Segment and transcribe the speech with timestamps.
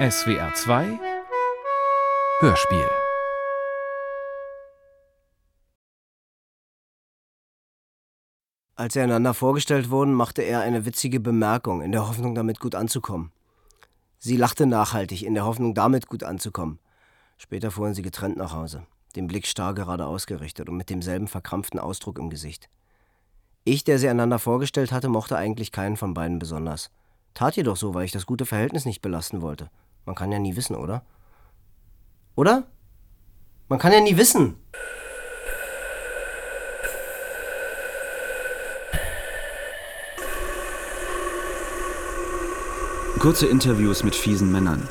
[0.00, 0.98] SWR 2
[2.40, 2.88] Hörspiel
[8.76, 12.74] Als sie einander vorgestellt wurden, machte er eine witzige Bemerkung, in der Hoffnung, damit gut
[12.74, 13.30] anzukommen.
[14.16, 16.78] Sie lachte nachhaltig, in der Hoffnung, damit gut anzukommen.
[17.36, 18.86] Später fuhren sie getrennt nach Hause,
[19.16, 22.70] den Blick starr geradeaus gerichtet und mit demselben verkrampften Ausdruck im Gesicht.
[23.64, 26.90] Ich, der sie einander vorgestellt hatte, mochte eigentlich keinen von beiden besonders.
[27.34, 29.68] Tat jedoch so, weil ich das gute Verhältnis nicht belasten wollte.
[30.04, 31.02] Man kann ja nie wissen, oder?
[32.34, 32.64] Oder?
[33.68, 34.56] Man kann ja nie wissen.
[43.20, 44.88] Kurze Interviews mit fiesen Männern.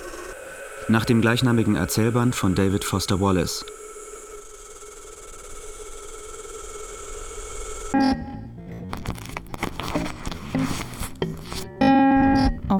[0.87, 3.65] Nach dem gleichnamigen Erzählband von David Foster Wallace.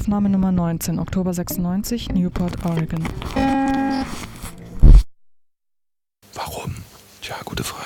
[0.09, 3.07] Aufnahme Nummer 19, Oktober 96, Newport, Oregon.
[6.33, 6.75] Warum?
[7.21, 7.85] Tja, gute Frage.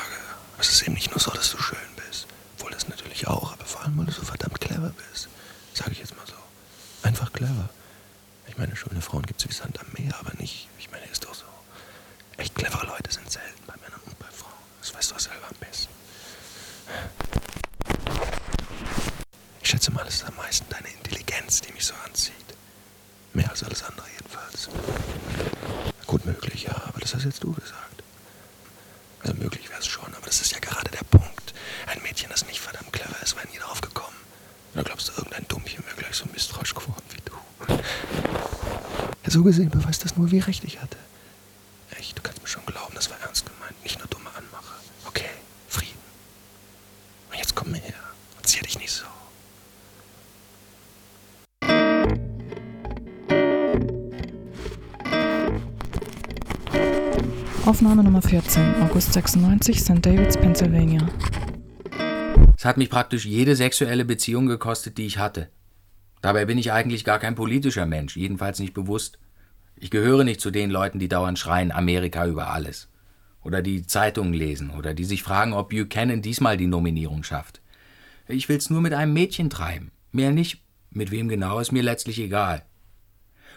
[0.57, 2.27] Es ist eben nicht nur so, dass du schön bist.
[2.55, 5.27] Obwohl das natürlich auch, aber vor allem, weil du so verdammt clever bist.
[5.73, 6.35] Sag ich jetzt mal so.
[7.05, 7.67] Einfach clever.
[8.47, 11.25] Ich meine, schöne Frauen gibt es wie Sand am Meer, aber nicht, ich meine, ist
[11.25, 11.43] doch so.
[12.37, 14.53] Echt clevere Leute sind selten bei Männern und bei Frauen.
[14.79, 15.91] Das weißt du auch selber am besten.
[19.61, 22.33] Ich schätze mal, es ist am meisten deine Intelligenz, die mich so anzieht.
[23.33, 24.69] Mehr als alles andere jedenfalls.
[26.05, 28.03] Gut möglich, ja, aber das hast jetzt du gesagt.
[29.21, 31.53] Also möglich wäre es schon, aber das ist ja gerade der Punkt.
[31.87, 34.17] Ein Mädchen, das nicht verdammt clever ist, wäre nie drauf gekommen.
[34.73, 37.33] Oder glaubst du, irgendein Dummchen wäre gleich so misstrauisch geworden wie du?
[39.23, 40.97] Ja, so gesehen beweist das nur, wie recht ich hatte.
[41.99, 44.73] Echt, du kannst mir schon glauben, das war ernst gemeint, nicht nur dumme Anmache.
[45.05, 45.29] Okay,
[45.67, 45.99] Frieden.
[47.29, 47.93] Und jetzt komm mir her
[48.37, 49.03] und zieh dich nicht so.
[57.65, 60.05] Aufnahme Nummer 14, August 96, St.
[60.05, 61.09] Davids, Pennsylvania.
[62.57, 65.49] Es hat mich praktisch jede sexuelle Beziehung gekostet, die ich hatte.
[66.21, 69.19] Dabei bin ich eigentlich gar kein politischer Mensch, jedenfalls nicht bewusst.
[69.83, 72.87] Ich gehöre nicht zu den Leuten, die dauernd schreien Amerika über alles.
[73.43, 77.59] Oder die Zeitungen lesen oder die sich fragen, ob Buchanan diesmal die Nominierung schafft.
[78.29, 79.91] Ich will's nur mit einem Mädchen treiben.
[80.13, 80.63] Mehr nicht.
[80.89, 82.63] Mit wem genau ist mir letztlich egal.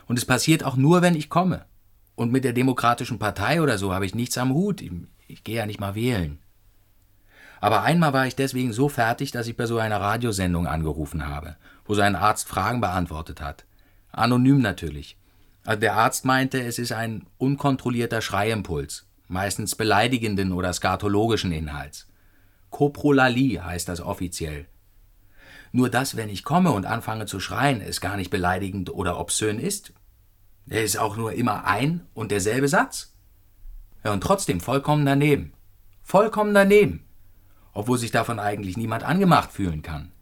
[0.09, 1.65] Und es passiert auch nur, wenn ich komme.
[2.17, 4.81] Und mit der Demokratischen Partei oder so habe ich nichts am Hut.
[4.83, 4.91] Ich,
[5.29, 6.41] ich gehe ja nicht mal wählen.
[7.61, 11.55] Aber einmal war ich deswegen so fertig, dass ich bei so einer Radiosendung angerufen habe,
[11.85, 13.65] wo so ein Arzt Fragen beantwortet hat.
[14.11, 15.17] Anonym natürlich.
[15.67, 22.07] Also der Arzt meinte, es ist ein unkontrollierter Schreiimpuls, meistens beleidigenden oder skatologischen Inhalts.
[22.71, 24.67] Koprolalie heißt das offiziell.
[25.73, 29.59] Nur dass, wenn ich komme und anfange zu schreien, es gar nicht beleidigend oder obszön
[29.59, 29.93] ist.
[30.67, 33.15] Der ist auch nur immer ein und derselbe Satz.
[34.05, 35.53] Ja, und trotzdem vollkommen daneben.
[36.05, 37.05] Vollkommen daneben.
[37.73, 40.13] Obwohl sich davon eigentlich niemand angemacht fühlen kann.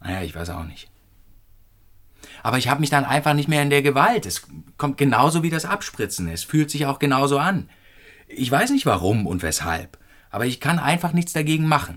[0.00, 0.90] Naja, ich weiß auch nicht.
[2.42, 4.26] Aber ich habe mich dann einfach nicht mehr in der Gewalt.
[4.26, 6.28] Es kommt genauso wie das Abspritzen.
[6.28, 7.68] Es fühlt sich auch genauso an.
[8.28, 9.98] Ich weiß nicht warum und weshalb,
[10.30, 11.96] aber ich kann einfach nichts dagegen machen.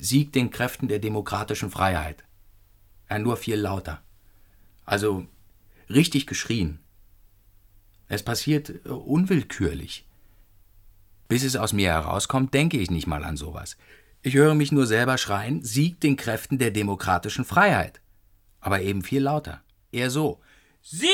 [0.00, 2.24] Sieg den Kräften der demokratischen Freiheit.
[3.08, 4.02] Ja, nur viel lauter.
[4.84, 5.26] Also
[5.88, 6.80] richtig geschrien.
[8.08, 10.06] Es passiert äh, unwillkürlich.
[11.28, 13.76] Bis es aus mir herauskommt, denke ich nicht mal an sowas.
[14.22, 18.00] Ich höre mich nur selber schreien, Sieg den Kräften der demokratischen Freiheit.
[18.60, 19.62] Aber eben viel lauter.
[19.92, 20.40] Eher so.
[20.82, 21.10] Sieg!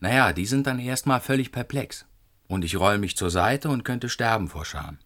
[0.00, 2.04] Naja, die sind dann erstmal völlig perplex.
[2.48, 4.98] Und ich roll mich zur Seite und könnte sterben vor Scham.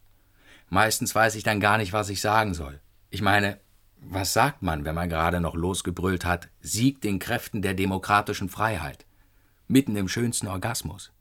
[0.69, 2.81] Meistens weiß ich dann gar nicht, was ich sagen soll.
[3.11, 3.61] Ich meine,
[4.01, 9.07] was sagt man, wenn man gerade noch losgebrüllt hat, Sieg den Kräften der demokratischen Freiheit?
[9.69, 11.13] Mitten im schönsten Orgasmus.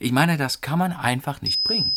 [0.00, 1.96] Ich meine, das kann man einfach nicht bringen.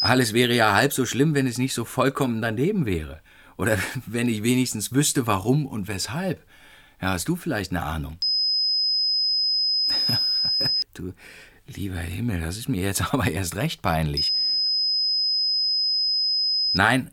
[0.00, 3.22] Alles wäre ja halb so schlimm, wenn es nicht so vollkommen daneben wäre.
[3.56, 6.44] Oder wenn ich wenigstens wüsste, warum und weshalb.
[7.00, 8.18] Ja, hast du vielleicht eine Ahnung?
[10.94, 11.14] du
[11.66, 14.34] lieber Himmel, das ist mir jetzt aber erst recht peinlich.
[16.72, 17.12] Nein,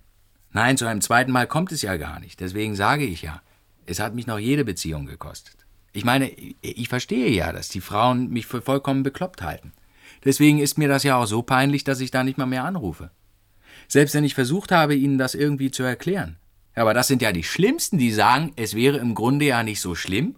[0.52, 2.40] nein, zu einem zweiten Mal kommt es ja gar nicht.
[2.40, 3.44] Deswegen sage ich ja,
[3.86, 5.69] es hat mich noch jede Beziehung gekostet.
[5.92, 6.30] Ich meine,
[6.62, 9.74] ich verstehe ja, dass die Frauen mich für vollkommen bekloppt halten.
[10.24, 13.12] Deswegen ist mir das ja auch so peinlich, dass ich da nicht mal mehr anrufe.
[13.88, 16.38] Selbst wenn ich versucht habe, ihnen das irgendwie zu erklären.
[16.76, 19.96] Aber das sind ja die Schlimmsten, die sagen, es wäre im Grunde ja nicht so
[19.96, 20.36] schlimm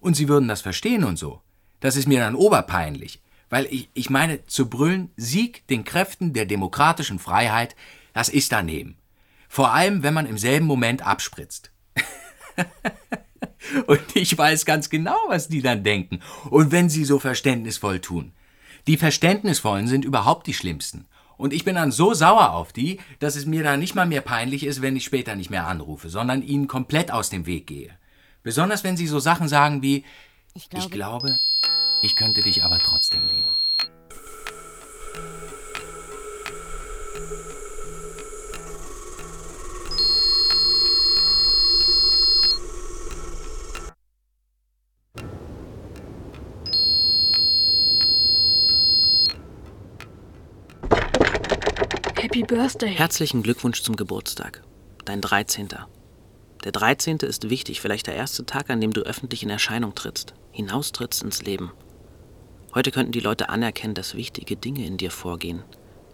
[0.00, 1.40] und sie würden das verstehen und so.
[1.80, 3.22] Das ist mir dann oberpeinlich.
[3.48, 7.74] Weil ich, ich meine, zu brüllen, Sieg den Kräften der demokratischen Freiheit,
[8.12, 8.96] das ist daneben.
[9.48, 11.72] Vor allem, wenn man im selben Moment abspritzt.
[13.86, 16.20] Und ich weiß ganz genau, was die dann denken.
[16.50, 18.32] Und wenn sie so verständnisvoll tun.
[18.86, 21.06] Die Verständnisvollen sind überhaupt die schlimmsten.
[21.36, 24.20] Und ich bin dann so sauer auf die, dass es mir dann nicht mal mehr
[24.20, 27.90] peinlich ist, wenn ich später nicht mehr anrufe, sondern ihnen komplett aus dem Weg gehe.
[28.42, 30.04] Besonders wenn sie so Sachen sagen wie,
[30.54, 31.38] ich glaube, ich, glaube,
[32.02, 33.59] ich könnte dich aber trotzdem lieben.
[52.20, 52.90] Happy Birthday.
[52.90, 54.62] Herzlichen Glückwunsch zum Geburtstag.
[55.06, 55.70] Dein 13.
[56.64, 57.16] Der 13.
[57.20, 61.40] ist wichtig, vielleicht der erste Tag, an dem du öffentlich in Erscheinung trittst, hinaustrittst ins
[61.40, 61.72] Leben.
[62.74, 65.62] Heute könnten die Leute anerkennen, dass wichtige Dinge in dir vorgehen.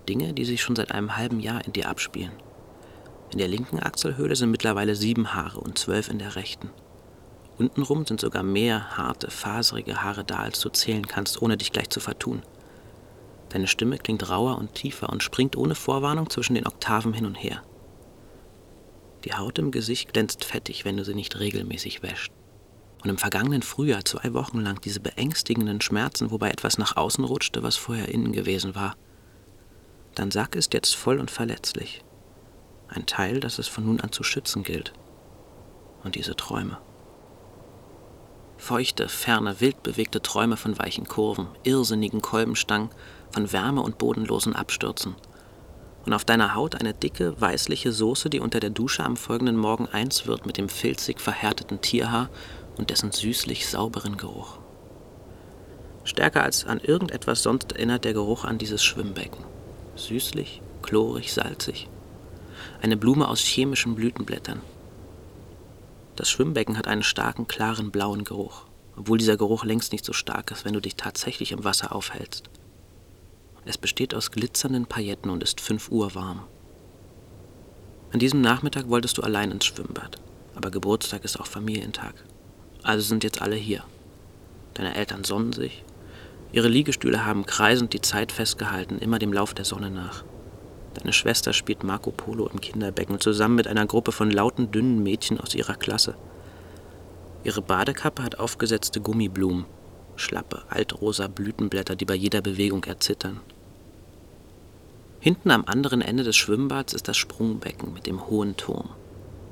[0.08, 2.30] Dinge, die sich schon seit einem halben Jahr in dir abspielen.
[3.32, 6.70] In der linken Achselhöhle sind mittlerweile sieben Haare und zwölf in der rechten.
[7.58, 11.90] Untenrum sind sogar mehr harte, faserige Haare da, als du zählen kannst, ohne dich gleich
[11.90, 12.42] zu vertun.
[13.56, 17.36] Deine Stimme klingt rauer und tiefer und springt ohne Vorwarnung zwischen den Oktaven hin und
[17.36, 17.62] her.
[19.24, 22.30] Die Haut im Gesicht glänzt fettig, wenn du sie nicht regelmäßig wäscht.
[23.02, 27.62] Und im vergangenen Frühjahr zwei Wochen lang diese beängstigenden Schmerzen, wobei etwas nach außen rutschte,
[27.62, 28.94] was vorher innen gewesen war.
[30.14, 32.04] Dein Sack ist jetzt voll und verletzlich.
[32.88, 34.92] Ein Teil, das es von nun an zu schützen gilt.
[36.04, 36.76] Und diese Träume.
[38.58, 42.90] Feuchte, ferne, wild bewegte Träume von weichen Kurven, irrsinnigen Kolbenstangen,
[43.30, 45.14] von Wärme und bodenlosen Abstürzen.
[46.04, 49.86] Und auf deiner Haut eine dicke, weißliche Soße, die unter der Dusche am folgenden Morgen
[49.86, 52.30] eins wird mit dem filzig verhärteten Tierhaar
[52.76, 54.58] und dessen süßlich sauberen Geruch.
[56.04, 59.44] Stärker als an irgendetwas sonst erinnert der Geruch an dieses Schwimmbecken.
[59.96, 61.88] Süßlich, chlorig, salzig.
[62.80, 64.60] Eine Blume aus chemischen Blütenblättern.
[66.14, 68.62] Das Schwimmbecken hat einen starken, klaren, blauen Geruch,
[68.96, 72.48] obwohl dieser Geruch längst nicht so stark ist, wenn du dich tatsächlich im Wasser aufhältst.
[73.68, 76.44] Es besteht aus glitzernden Pailletten und ist 5 Uhr warm.
[78.12, 80.20] An diesem Nachmittag wolltest du allein ins Schwimmbad,
[80.54, 82.14] aber Geburtstag ist auch Familientag.
[82.84, 83.82] Also sind jetzt alle hier.
[84.74, 85.82] Deine Eltern sonnen sich.
[86.52, 90.22] Ihre Liegestühle haben kreisend die Zeit festgehalten, immer dem Lauf der Sonne nach.
[90.94, 95.40] Deine Schwester spielt Marco Polo im Kinderbecken zusammen mit einer Gruppe von lauten, dünnen Mädchen
[95.40, 96.14] aus ihrer Klasse.
[97.42, 99.66] Ihre Badekappe hat aufgesetzte Gummiblumen,
[100.14, 103.40] schlappe, altrosa Blütenblätter, die bei jeder Bewegung erzittern.
[105.26, 108.90] Hinten am anderen Ende des Schwimmbads ist das Sprungbecken mit dem hohen Turm.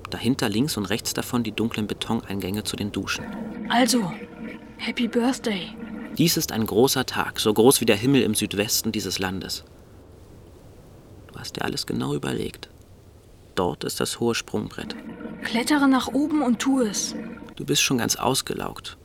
[0.09, 3.25] Dahinter links und rechts davon die dunklen Betoneingänge zu den Duschen.
[3.71, 4.12] Also,
[4.76, 5.75] Happy Birthday.
[6.17, 9.65] Dies ist ein großer Tag, so groß wie der Himmel im Südwesten dieses Landes.
[11.32, 12.69] Du hast dir alles genau überlegt.
[13.56, 14.94] Dort ist das hohe Sprungbrett.
[15.43, 17.17] Klettere nach oben und tu es.
[17.56, 18.97] Du bist schon ganz ausgelaugt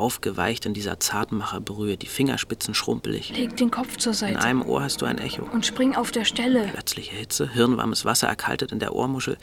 [0.00, 3.36] aufgeweicht in dieser Zartmacherbrühe, die Fingerspitzen schrumpelig.
[3.36, 4.32] Leg den Kopf zur Seite.
[4.32, 5.44] In einem Ohr hast du ein Echo.
[5.44, 6.68] Und spring auf der Stelle.
[6.68, 9.36] Plötzliche Hitze, hirnwarmes Wasser erkaltet in der Ohrmuschel.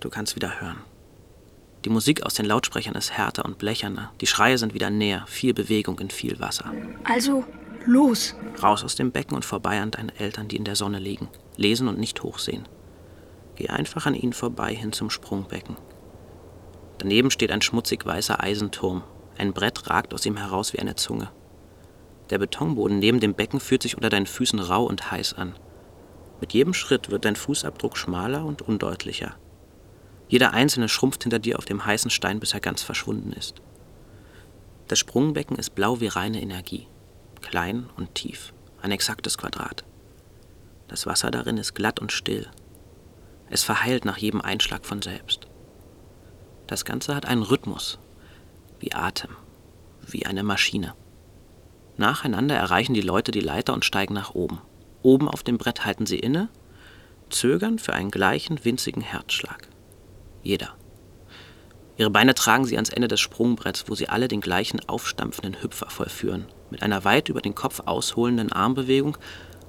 [0.00, 0.78] Du kannst wieder hören.
[1.84, 4.12] Die Musik aus den Lautsprechern ist härter und blecherner.
[4.20, 5.24] Die Schreie sind wieder näher.
[5.28, 6.72] Viel Bewegung in viel Wasser.
[7.04, 7.44] Also,
[7.86, 8.34] los.
[8.62, 11.28] Raus aus dem Becken und vorbei an deinen Eltern, die in der Sonne liegen.
[11.56, 12.68] Lesen und nicht hochsehen.
[13.56, 15.76] Geh einfach an ihnen vorbei hin zum Sprungbecken.
[17.02, 19.02] Daneben steht ein schmutzig weißer Eisenturm.
[19.36, 21.32] Ein Brett ragt aus ihm heraus wie eine Zunge.
[22.30, 25.56] Der Betonboden neben dem Becken fühlt sich unter deinen Füßen rau und heiß an.
[26.40, 29.34] Mit jedem Schritt wird dein Fußabdruck schmaler und undeutlicher.
[30.28, 33.56] Jeder einzelne schrumpft hinter dir auf dem heißen Stein, bis er ganz verschwunden ist.
[34.86, 36.86] Das Sprungbecken ist blau wie reine Energie,
[37.40, 39.82] klein und tief, ein exaktes Quadrat.
[40.86, 42.46] Das Wasser darin ist glatt und still.
[43.50, 45.48] Es verheilt nach jedem Einschlag von selbst.
[46.72, 47.98] Das Ganze hat einen Rhythmus,
[48.80, 49.36] wie Atem,
[50.06, 50.94] wie eine Maschine.
[51.98, 54.58] Nacheinander erreichen die Leute die Leiter und steigen nach oben.
[55.02, 56.48] Oben auf dem Brett halten sie inne,
[57.28, 59.68] zögern für einen gleichen winzigen Herzschlag.
[60.42, 60.72] Jeder.
[61.98, 65.90] Ihre Beine tragen sie ans Ende des Sprungbretts, wo sie alle den gleichen aufstampfenden Hüpfer
[65.90, 69.18] vollführen, mit einer weit über den Kopf ausholenden Armbewegung,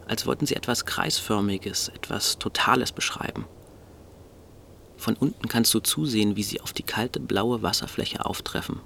[0.07, 3.45] als wollten sie etwas Kreisförmiges, etwas Totales beschreiben.
[5.03, 8.79] Von unten kannst du zusehen, wie sie auf die kalte blaue Wasserfläche auftreffen.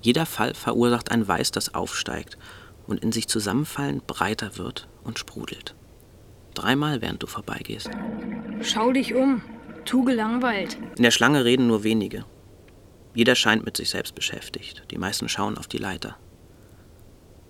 [0.00, 2.36] Jeder Fall verursacht ein Weiß, das aufsteigt
[2.88, 5.76] und in sich zusammenfallend breiter wird und sprudelt.
[6.54, 7.88] Dreimal, während du vorbeigehst.
[8.62, 9.40] Schau dich um.
[9.84, 10.78] Tu gelangweilt.
[10.96, 12.24] In der Schlange reden nur wenige.
[13.14, 14.82] Jeder scheint mit sich selbst beschäftigt.
[14.90, 16.16] Die meisten schauen auf die Leiter.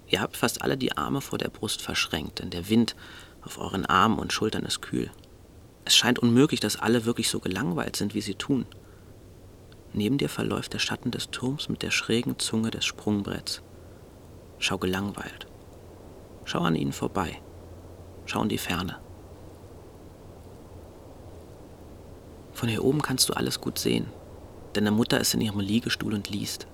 [0.06, 2.94] Ihr habt fast alle die Arme vor der Brust verschränkt, denn der Wind
[3.40, 5.10] auf euren Armen und Schultern ist kühl.
[5.84, 8.66] Es scheint unmöglich, dass alle wirklich so gelangweilt sind, wie sie tun.
[9.92, 13.62] Neben dir verläuft der Schatten des Turms mit der schrägen Zunge des Sprungbretts.
[14.58, 15.46] Schau gelangweilt.
[16.44, 17.40] Schau an ihnen vorbei.
[18.26, 18.98] Schau in die Ferne.
[22.52, 24.06] Von hier oben kannst du alles gut sehen.
[24.72, 26.66] Deine Mutter ist in ihrem Liegestuhl und liest.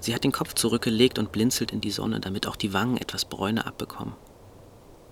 [0.00, 3.24] Sie hat den Kopf zurückgelegt und blinzelt in die Sonne, damit auch die Wangen etwas
[3.24, 4.14] Bräune abbekommen.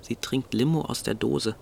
[0.01, 1.57] Sie trinkt Limo aus der Dose.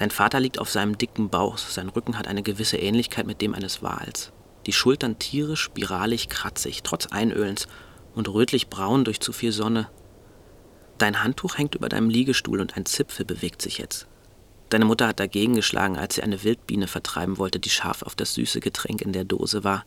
[0.00, 3.54] Dein Vater liegt auf seinem dicken Bauch, sein Rücken hat eine gewisse Ähnlichkeit mit dem
[3.54, 4.32] eines Wals.
[4.64, 7.68] Die Schultern tierisch, spiralig, kratzig, trotz Einölens
[8.14, 9.90] und rötlich-braun durch zu viel Sonne.
[10.96, 14.06] Dein Handtuch hängt über deinem Liegestuhl und ein Zipfel bewegt sich jetzt.
[14.70, 18.32] Deine Mutter hat dagegen geschlagen, als sie eine Wildbiene vertreiben wollte, die scharf auf das
[18.32, 19.84] süße Getränk in der Dose war.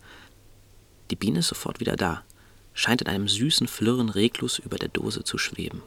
[1.10, 2.22] Die Biene ist sofort wieder da,
[2.75, 5.82] scheint in einem süßen Flirren reglos über der Dose zu schweben.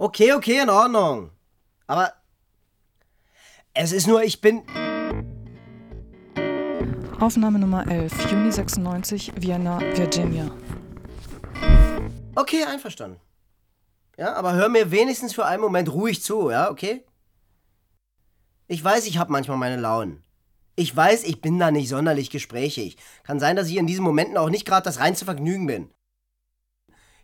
[0.00, 1.30] Okay, okay, in Ordnung.
[1.86, 2.14] Aber
[3.74, 4.62] es ist nur, ich bin.
[7.20, 10.50] Aufnahme Nummer 11, Juni 96, Vienna, Virginia.
[12.34, 13.20] Okay, einverstanden.
[14.16, 17.04] Ja, aber hör mir wenigstens für einen Moment ruhig zu, ja, okay?
[18.68, 20.24] Ich weiß, ich habe manchmal meine Launen.
[20.76, 22.96] Ich weiß, ich bin da nicht sonderlich gesprächig.
[23.22, 25.90] Kann sein, dass ich in diesen Momenten auch nicht gerade das reinste Vergnügen bin.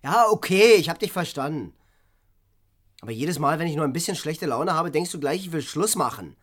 [0.02, 1.72] Ja, okay, ich hab dich verstanden.
[3.00, 5.52] Aber jedes Mal, wenn ich nur ein bisschen schlechte Laune habe, denkst du gleich, ich
[5.52, 6.36] will Schluss machen.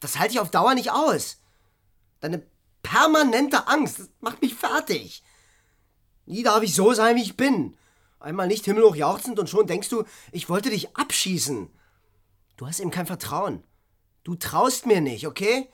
[0.00, 1.38] Das halte ich auf Dauer nicht aus.
[2.20, 2.42] Deine
[2.82, 5.22] permanente Angst, macht mich fertig.
[6.26, 7.76] Nie darf ich so sein, wie ich bin.
[8.18, 11.68] Einmal nicht himmelhoch jauchzend und schon denkst du, ich wollte dich abschießen.
[12.56, 13.62] Du hast eben kein Vertrauen.
[14.22, 15.68] Du traust mir nicht, okay?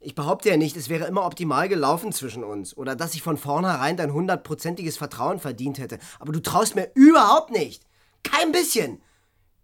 [0.00, 3.38] Ich behaupte ja nicht, es wäre immer optimal gelaufen zwischen uns oder dass ich von
[3.38, 5.98] vornherein dein hundertprozentiges Vertrauen verdient hätte.
[6.18, 7.86] Aber du traust mir überhaupt nicht.
[8.24, 9.00] Kein bisschen.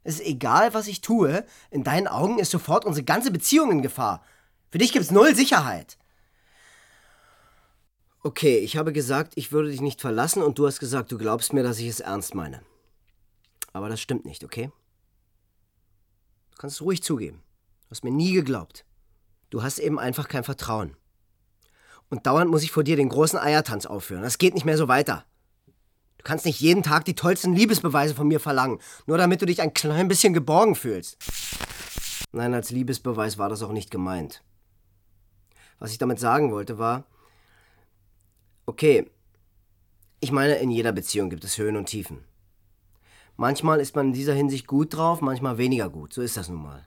[0.02, 3.82] Es ist egal, was ich tue, in deinen Augen ist sofort unsere ganze Beziehung in
[3.82, 4.24] Gefahr.
[4.70, 5.98] Für dich gibt's null Sicherheit.
[8.22, 11.52] Okay, ich habe gesagt, ich würde dich nicht verlassen und du hast gesagt, du glaubst
[11.52, 12.62] mir, dass ich es ernst meine.
[13.72, 14.70] Aber das stimmt nicht, okay?
[16.50, 17.42] Du kannst es ruhig zugeben.
[17.84, 18.84] Du hast mir nie geglaubt.
[19.48, 20.96] Du hast eben einfach kein Vertrauen.
[22.08, 24.22] Und dauernd muss ich vor dir den großen Eiertanz aufführen.
[24.22, 25.24] Das geht nicht mehr so weiter.
[26.20, 29.62] Du kannst nicht jeden Tag die tollsten Liebesbeweise von mir verlangen, nur damit du dich
[29.62, 31.16] ein klein bisschen geborgen fühlst.
[32.30, 34.42] Nein, als Liebesbeweis war das auch nicht gemeint.
[35.78, 37.04] Was ich damit sagen wollte war,
[38.66, 39.10] okay,
[40.20, 42.22] ich meine, in jeder Beziehung gibt es Höhen und Tiefen.
[43.38, 46.62] Manchmal ist man in dieser Hinsicht gut drauf, manchmal weniger gut, so ist das nun
[46.62, 46.86] mal.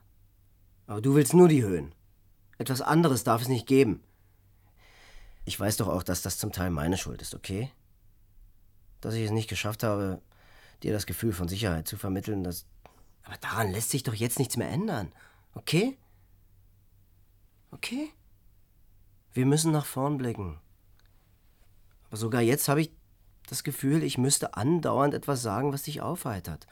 [0.86, 1.92] Aber du willst nur die Höhen.
[2.56, 4.00] Etwas anderes darf es nicht geben.
[5.44, 7.72] Ich weiß doch auch, dass das zum Teil meine Schuld ist, okay?
[9.04, 10.22] Dass ich es nicht geschafft habe,
[10.82, 12.64] dir das Gefühl von Sicherheit zu vermitteln, dass.
[13.22, 15.12] Aber daran lässt sich doch jetzt nichts mehr ändern.
[15.54, 15.98] Okay?
[17.70, 18.10] Okay?
[19.32, 20.58] Wir müssen nach vorn blicken.
[22.08, 22.92] Aber sogar jetzt habe ich
[23.46, 26.66] das Gefühl, ich müsste andauernd etwas sagen, was dich aufheitert.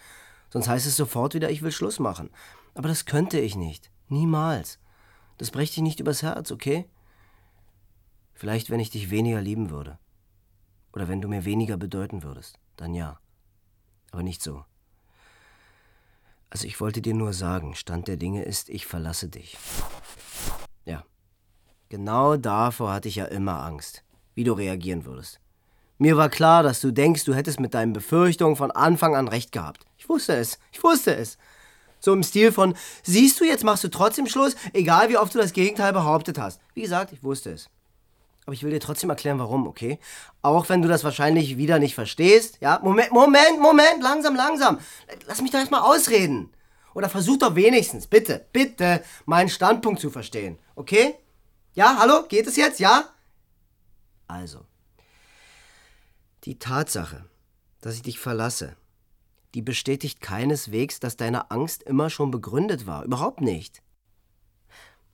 [0.51, 2.31] Sonst heißt es sofort wieder, ich will Schluss machen.
[2.75, 3.91] Aber das könnte ich nicht.
[4.09, 4.79] Niemals.
[5.39, 6.89] Das brächte ich nicht übers Herz, okay?
[8.35, 9.99] Vielleicht, wenn ich dich weniger lieben würde.
[10.93, 13.19] Oder wenn du mir weniger bedeuten würdest, dann ja.
[14.11, 14.65] Aber nicht so.
[16.51, 19.57] Also ich wollte dir nur sagen, Stand der Dinge ist, ich verlasse dich.
[20.85, 21.05] Ja.
[21.89, 25.41] Genau davor hatte ich ja immer Angst, wie du reagieren würdest.
[25.99, 29.53] Mir war klar, dass du denkst, du hättest mit deinen Befürchtungen von Anfang an recht
[29.53, 29.87] gehabt.
[29.97, 31.39] Ich wusste es, ich wusste es.
[32.01, 35.39] So im Stil von, siehst du, jetzt machst du trotzdem Schluss, egal wie oft du
[35.39, 36.61] das Gegenteil behauptet hast.
[36.75, 37.71] Wie gesagt, ich wusste es.
[38.45, 39.99] Aber ich will dir trotzdem erklären, warum, okay?
[40.43, 42.59] Auch wenn du das wahrscheinlich wieder nicht verstehst.
[42.61, 44.79] Ja, Moment, Moment, Moment, langsam, langsam.
[45.27, 46.53] Lass mich doch erstmal ausreden.
[46.95, 51.15] Oder versuch doch wenigstens, bitte, bitte, meinen Standpunkt zu verstehen, okay?
[51.75, 53.05] Ja, hallo, geht es jetzt, ja?
[54.27, 54.67] Also,
[56.45, 57.25] die Tatsache,
[57.81, 58.77] dass ich dich verlasse,
[59.55, 63.05] die bestätigt keineswegs, dass deine Angst immer schon begründet war.
[63.05, 63.83] Überhaupt nicht.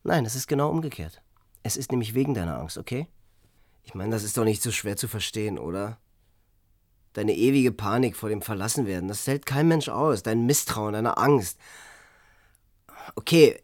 [0.02, 1.22] Nein, es ist genau umgekehrt.
[1.62, 3.08] Es ist nämlich wegen deiner Angst, okay?
[3.88, 5.96] Ich meine, das ist doch nicht so schwer zu verstehen, oder?
[7.14, 10.22] Deine ewige Panik vor dem Verlassenwerden, das hält kein Mensch aus.
[10.22, 11.58] Dein Misstrauen, deine Angst.
[13.16, 13.62] Okay,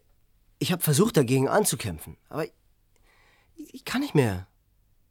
[0.57, 2.53] ich habe versucht, dagegen anzukämpfen, aber ich,
[3.55, 4.47] ich kann nicht mehr.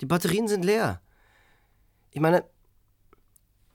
[0.00, 1.00] Die Batterien sind leer.
[2.11, 2.42] Ich meine,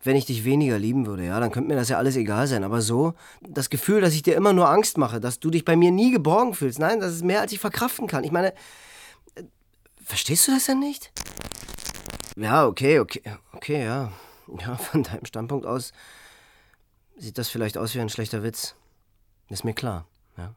[0.03, 2.65] wenn ich dich weniger lieben würde, ja, dann könnte mir das ja alles egal sein.
[2.65, 5.77] Aber so, das Gefühl, dass ich dir immer nur Angst mache, dass du dich bei
[5.77, 8.25] mir nie geborgen fühlst, nein, das ist mehr, als ich verkraften kann.
[8.25, 8.53] Ich meine,
[10.09, 11.11] verstehst du das denn nicht?
[12.35, 13.21] Ja, okay, okay,
[13.53, 14.11] okay, ja.
[14.59, 15.93] Ja, von deinem Standpunkt aus
[17.15, 18.75] sieht das vielleicht aus wie ein schlechter Witz.
[19.49, 20.55] Ist mir klar, ja.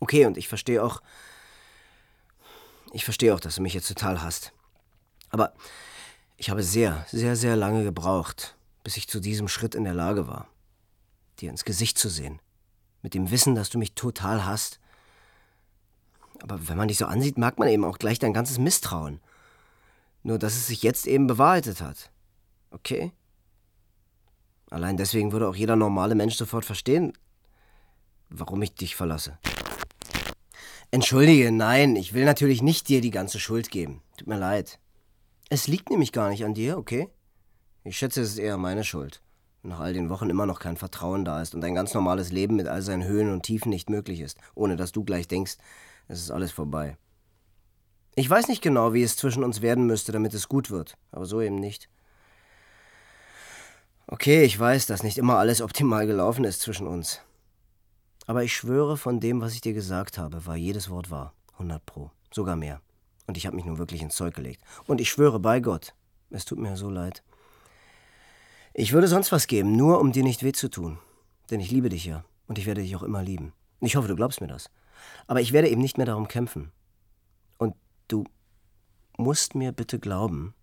[0.00, 1.02] Okay, und ich verstehe auch,
[2.92, 4.52] ich verstehe auch, dass du mich jetzt total hasst.
[5.30, 5.54] Aber
[6.36, 10.26] ich habe sehr, sehr, sehr lange gebraucht, bis ich zu diesem Schritt in der Lage
[10.26, 10.48] war,
[11.40, 12.40] dir ins Gesicht zu sehen,
[13.02, 14.80] mit dem Wissen, dass du mich total hasst.
[16.44, 19.18] Aber wenn man dich so ansieht, merkt man eben auch gleich dein ganzes Misstrauen.
[20.22, 22.10] Nur dass es sich jetzt eben bewahrheitet hat.
[22.70, 23.12] Okay?
[24.68, 27.14] Allein deswegen würde auch jeder normale Mensch sofort verstehen,
[28.28, 29.38] warum ich dich verlasse.
[30.90, 34.02] Entschuldige, nein, ich will natürlich nicht dir die ganze Schuld geben.
[34.18, 34.78] Tut mir leid.
[35.48, 37.08] Es liegt nämlich gar nicht an dir, okay?
[37.84, 39.22] Ich schätze, es ist eher meine Schuld.
[39.62, 42.56] Nach all den Wochen immer noch kein Vertrauen da ist und ein ganz normales Leben
[42.56, 45.56] mit all seinen Höhen und Tiefen nicht möglich ist, ohne dass du gleich denkst,
[46.08, 46.96] es ist alles vorbei.
[48.14, 51.26] Ich weiß nicht genau, wie es zwischen uns werden müsste, damit es gut wird, aber
[51.26, 51.88] so eben nicht.
[54.06, 57.20] Okay, ich weiß, dass nicht immer alles optimal gelaufen ist zwischen uns.
[58.26, 61.32] Aber ich schwöre, von dem, was ich dir gesagt habe, war jedes Wort wahr.
[61.54, 62.10] 100 Pro.
[62.32, 62.80] Sogar mehr.
[63.26, 64.62] Und ich habe mich nun wirklich ins Zeug gelegt.
[64.86, 65.94] Und ich schwöre bei Gott,
[66.30, 67.22] es tut mir so leid.
[68.74, 70.98] Ich würde sonst was geben, nur um dir nicht weh zu tun.
[71.50, 72.24] Denn ich liebe dich ja.
[72.46, 73.52] Und ich werde dich auch immer lieben.
[73.80, 74.70] Ich hoffe, du glaubst mir das.
[75.26, 76.72] Aber ich werde eben nicht mehr darum kämpfen.
[77.58, 77.74] Und
[78.08, 78.24] du
[79.16, 80.54] musst mir bitte glauben,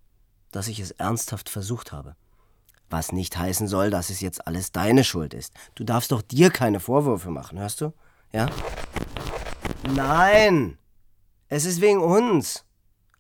[0.52, 2.16] dass ich es ernsthaft versucht habe.
[2.90, 5.54] Was nicht heißen soll, dass es jetzt alles deine Schuld ist.
[5.76, 7.94] Du darfst doch dir keine Vorwürfe machen, hörst du?
[8.34, 8.50] Ja?
[9.96, 10.78] Nein!
[11.48, 12.66] Es ist wegen uns.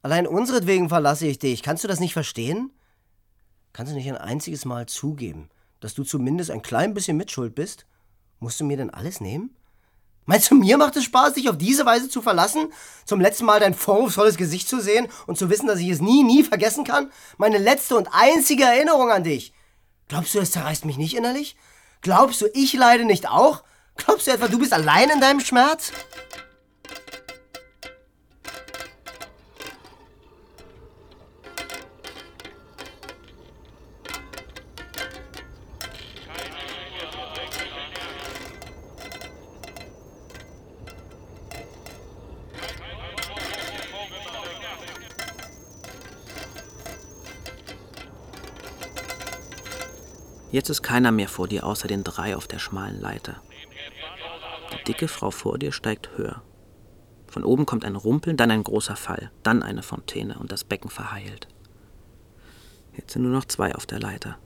[0.01, 1.63] Allein unseretwegen verlasse ich dich.
[1.63, 2.71] Kannst du das nicht verstehen?
[3.73, 7.86] Kannst du nicht ein einziges Mal zugeben, dass du zumindest ein klein bisschen Mitschuld bist?
[8.39, 9.55] Musst du mir denn alles nehmen?
[10.25, 12.71] Meinst du, mir macht es Spaß, dich auf diese Weise zu verlassen?
[13.05, 16.23] Zum letzten Mal dein vorwurfsvolles Gesicht zu sehen und zu wissen, dass ich es nie,
[16.23, 17.12] nie vergessen kann?
[17.38, 19.53] Meine letzte und einzige Erinnerung an dich.
[20.07, 21.55] Glaubst du, es zerreißt mich nicht innerlich?
[22.01, 23.63] Glaubst du, ich leide nicht auch?
[23.95, 25.91] Glaubst du etwa, du bist allein in deinem Schmerz?
[50.51, 53.41] Jetzt ist keiner mehr vor dir außer den drei auf der schmalen Leiter.
[54.73, 56.41] Die dicke Frau vor dir steigt höher.
[57.27, 60.89] Von oben kommt ein Rumpeln, dann ein großer Fall, dann eine Fontäne und das Becken
[60.89, 61.47] verheilt.
[62.93, 64.37] Jetzt sind nur noch zwei auf der Leiter.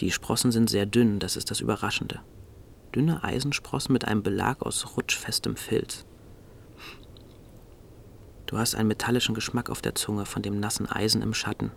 [0.00, 2.20] Die Sprossen sind sehr dünn, das ist das Überraschende.
[2.92, 6.04] Dünne Eisensprossen mit einem Belag aus rutschfestem Filz.
[8.46, 11.70] Du hast einen metallischen Geschmack auf der Zunge von dem nassen Eisen im Schatten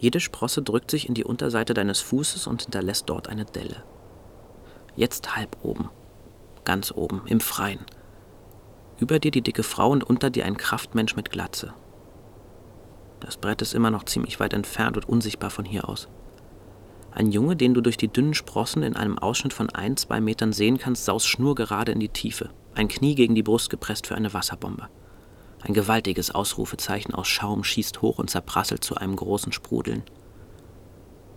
[0.00, 3.84] jede Sprosse drückt sich in die Unterseite deines Fußes und hinterlässt dort eine Delle.
[4.96, 5.90] Jetzt halb oben,
[6.64, 7.84] ganz oben, im Freien.
[8.98, 11.74] Über dir die dicke Frau und unter dir ein Kraftmensch mit Glatze.
[13.20, 16.08] Das Brett ist immer noch ziemlich weit entfernt und unsichtbar von hier aus.
[17.12, 20.54] Ein Junge, den du durch die dünnen Sprossen in einem Ausschnitt von ein, zwei Metern
[20.54, 24.32] sehen kannst, saust schnurgerade in die Tiefe, ein Knie gegen die Brust gepresst für eine
[24.32, 24.88] Wasserbombe.
[25.62, 30.02] Ein gewaltiges Ausrufezeichen aus Schaum schießt hoch und zerprasselt zu einem großen Sprudeln.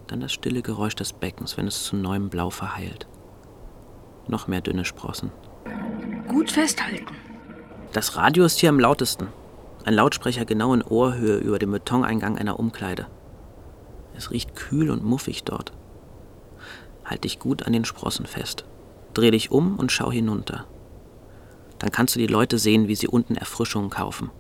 [0.08, 3.08] Dann das stille Geräusch des Beckens, wenn es zu neuem Blau verheilt.
[4.28, 5.32] Noch mehr dünne Sprossen.
[6.28, 7.16] Gut festhalten.
[7.92, 9.28] Das Radio ist hier am lautesten.
[9.86, 13.08] Ein Lautsprecher genau in Ohrhöhe über dem Betoneingang einer Umkleide.
[14.16, 15.74] Es riecht kühl und muffig dort.
[17.04, 18.64] Halt dich gut an den Sprossen fest.
[19.14, 20.66] Dreh dich um und schau hinunter
[21.84, 24.32] dann kannst du die Leute sehen, wie sie unten Erfrischungen kaufen.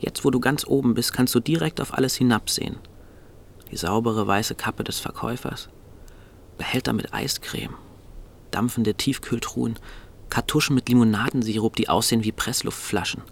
[0.00, 2.74] Jetzt, wo du ganz oben bist, kannst du direkt auf alles hinabsehen.
[3.70, 5.68] Die saubere weiße Kappe des Verkäufers,
[6.58, 7.76] Behälter mit Eiscreme,
[8.50, 9.78] dampfende Tiefkühltruhen,
[10.28, 13.22] Kartuschen mit Limonadensirup, die aussehen wie Pressluftflaschen,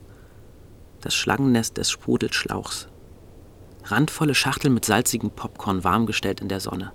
[1.01, 2.87] das Schlangennest des Sprudelschlauchs,
[3.83, 6.93] randvolle Schachteln mit salzigem Popcorn warmgestellt in der Sonne.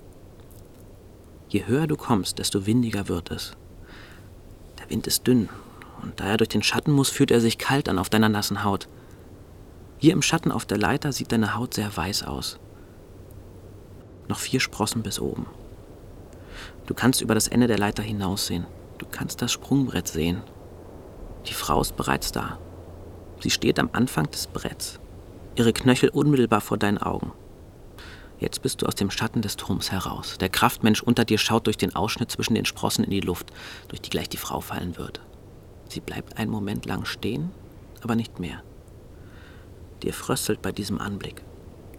[1.50, 3.52] Je höher du kommst, desto windiger wird es.
[4.78, 5.50] Der Wind ist dünn
[6.02, 8.64] Und da er durch den Schatten muss, fühlt er sich kalt an auf deiner nassen
[8.64, 8.88] Haut.
[9.98, 12.58] Hier im Schatten auf der Leiter sieht deine Haut sehr weiß aus.
[14.28, 15.46] Noch vier Sprossen bis oben.
[16.86, 18.66] Du kannst über das Ende der Leiter hinaussehen.
[18.98, 20.42] Du kannst das Sprungbrett sehen.
[21.46, 22.58] Die Frau ist bereits da.
[23.40, 25.00] Sie steht am Anfang des Bretts,
[25.56, 27.32] ihre Knöchel unmittelbar vor deinen Augen.
[28.38, 30.38] Jetzt bist du aus dem Schatten des Turms heraus.
[30.38, 33.50] Der Kraftmensch unter dir schaut durch den Ausschnitt zwischen den Sprossen in die Luft,
[33.88, 35.20] durch die gleich die Frau fallen wird.
[35.90, 37.50] Sie bleibt einen Moment lang stehen,
[38.00, 38.62] aber nicht mehr.
[40.04, 41.42] Dir fröstelt bei diesem Anblick.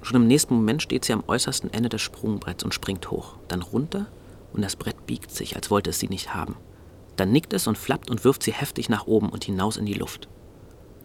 [0.01, 3.61] Schon im nächsten Moment steht sie am äußersten Ende des Sprungbretts und springt hoch, dann
[3.61, 4.07] runter
[4.53, 6.55] und das Brett biegt sich, als wollte es sie nicht haben.
[7.17, 9.93] Dann nickt es und flappt und wirft sie heftig nach oben und hinaus in die
[9.93, 10.29] Luft,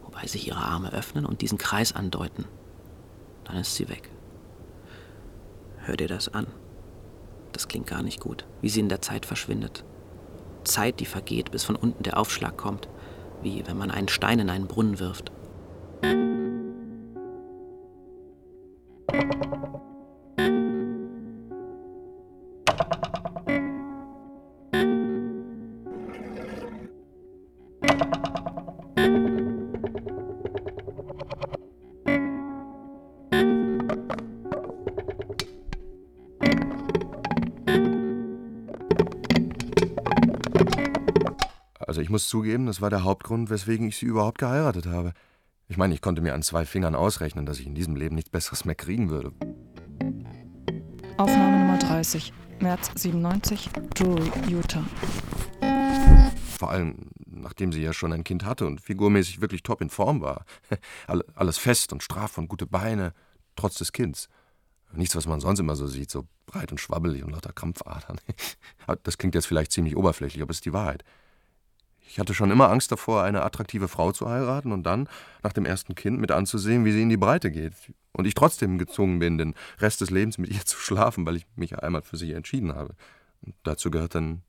[0.05, 2.45] wobei sich ihre Arme öffnen und diesen Kreis andeuten.
[3.43, 4.11] Dann ist sie weg.
[5.79, 6.47] Hör dir das an.
[7.51, 9.85] Das klingt gar nicht gut, wie sie in der Zeit verschwindet.
[10.67, 12.89] Zeit, die vergeht, bis von unten der Aufschlag kommt,
[13.43, 15.33] wie wenn man einen Stein in einen Brunnen wirft.
[42.17, 45.13] Muss zugeben, das war der Hauptgrund, weswegen ich sie überhaupt geheiratet habe.
[45.69, 48.31] Ich meine, ich konnte mir an zwei Fingern ausrechnen, dass ich in diesem Leben nichts
[48.31, 49.33] Besseres mehr kriegen würde.
[51.19, 54.83] Aufnahme Nummer 30, März 97, Drury, Utah.
[56.59, 60.23] Vor allem, nachdem sie ja schon ein Kind hatte und figurmäßig wirklich top in Form
[60.23, 60.47] war.
[61.35, 63.13] Alles fest und straff und gute Beine,
[63.57, 64.31] trotz des Kinds.
[64.95, 68.19] Nichts, was man sonst immer so sieht, so breit und schwabbelig und lauter Krampfadern.
[69.03, 71.05] Das klingt jetzt vielleicht ziemlich oberflächlich, aber es ist die Wahrheit.
[72.09, 75.09] Ich hatte schon immer Angst davor, eine attraktive Frau zu heiraten und dann,
[75.43, 77.73] nach dem ersten Kind, mit anzusehen, wie sie in die Breite geht.
[78.13, 81.47] Und ich trotzdem gezwungen bin, den Rest des Lebens mit ihr zu schlafen, weil ich
[81.57, 82.95] mich einmal für sie entschieden habe.
[83.43, 84.43] Und dazu gehört dann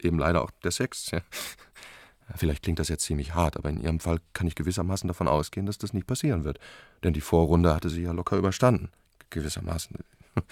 [0.00, 1.10] eben leider auch der Sex.
[1.10, 1.20] Ja.
[2.34, 5.66] Vielleicht klingt das jetzt ziemlich hart, aber in ihrem Fall kann ich gewissermaßen davon ausgehen,
[5.66, 6.58] dass das nicht passieren wird.
[7.04, 8.90] Denn die Vorrunde hatte sie ja locker überstanden.
[9.30, 9.96] Gewissermaßen.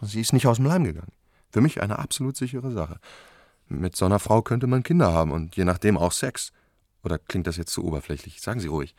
[0.00, 1.12] Sie ist nicht aus dem Leim gegangen.
[1.50, 2.98] Für mich eine absolut sichere Sache.
[3.68, 6.52] Mit so einer Frau könnte man Kinder haben und je nachdem auch Sex.
[7.02, 8.40] Oder klingt das jetzt zu oberflächlich?
[8.40, 8.94] Sagen Sie ruhig.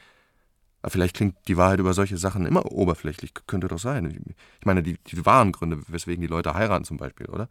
[0.81, 3.33] Aber vielleicht klingt die Wahrheit über solche Sachen immer oberflächlich.
[3.47, 4.35] Könnte doch sein.
[4.59, 7.49] Ich meine, die, die wahren Gründe, weswegen die Leute heiraten zum Beispiel, oder?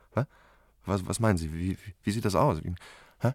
[0.87, 1.53] Was, was meinen Sie?
[1.53, 2.61] Wie, wie sieht das aus?
[3.20, 3.33] Hä?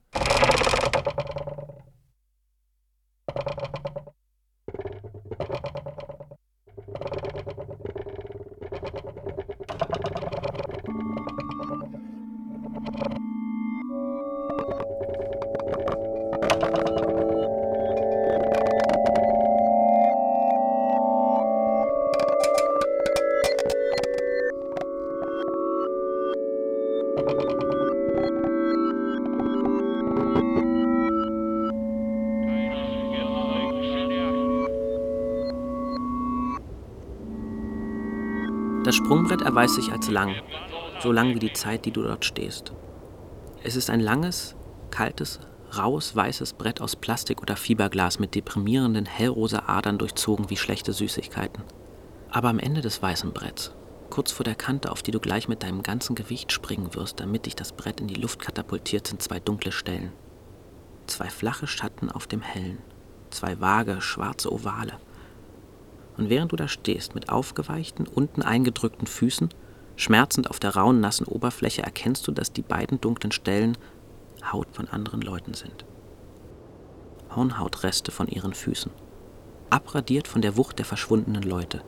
[39.10, 40.36] Sprungbrett erweist sich als lang,
[41.02, 42.74] so lang wie die Zeit, die du dort stehst.
[43.64, 44.56] Es ist ein langes,
[44.92, 45.40] kaltes,
[45.76, 51.64] raues, weißes Brett aus Plastik oder Fiberglas mit deprimierenden hellrosa Adern durchzogen wie schlechte Süßigkeiten.
[52.30, 53.74] Aber am Ende des weißen Bretts,
[54.12, 57.48] kurz vor der Kante, auf die du gleich mit deinem ganzen Gewicht springen wirst, damit
[57.48, 60.12] dich das Brett in die Luft katapultiert, sind zwei dunkle Stellen.
[61.08, 62.78] Zwei flache Schatten auf dem hellen,
[63.32, 64.89] zwei vage, schwarze Ovale.
[66.20, 69.48] Und während du da stehst, mit aufgeweichten, unten eingedrückten Füßen,
[69.96, 73.78] schmerzend auf der rauen, nassen Oberfläche, erkennst du, dass die beiden dunklen Stellen
[74.52, 75.86] Haut von anderen Leuten sind.
[77.34, 78.92] Hornhautreste von ihren Füßen,
[79.70, 81.82] abradiert von der Wucht der verschwundenen Leute.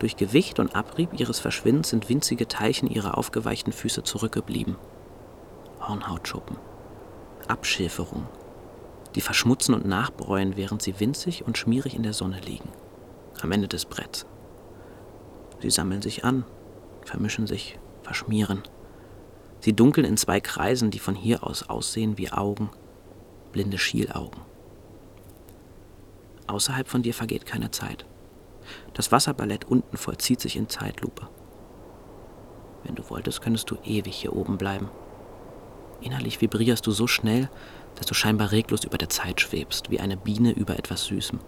[0.00, 4.74] Durch Gewicht und Abrieb ihres Verschwindens sind winzige Teilchen ihrer aufgeweichten Füße zurückgeblieben.
[5.80, 6.56] Hornhautschuppen,
[7.46, 8.26] Abschilferung,
[9.14, 12.68] die verschmutzen und nachbräuen, während sie winzig und schmierig in der Sonne liegen,
[13.42, 14.26] am Ende des Bretts.
[15.60, 16.44] Sie sammeln sich an,
[17.04, 18.62] vermischen sich, verschmieren.
[19.60, 22.70] Sie dunkeln in zwei Kreisen, die von hier aus aussehen wie Augen,
[23.52, 24.40] blinde Schielaugen.
[26.46, 28.04] Außerhalb von dir vergeht keine Zeit.
[28.94, 31.28] Das Wasserballett unten vollzieht sich in Zeitlupe.
[32.84, 34.90] Wenn du wolltest, könntest du ewig hier oben bleiben.
[36.00, 37.48] Innerlich vibrierst du so schnell,
[37.96, 41.40] dass du scheinbar reglos über der Zeit schwebst, wie eine Biene über etwas Süßem.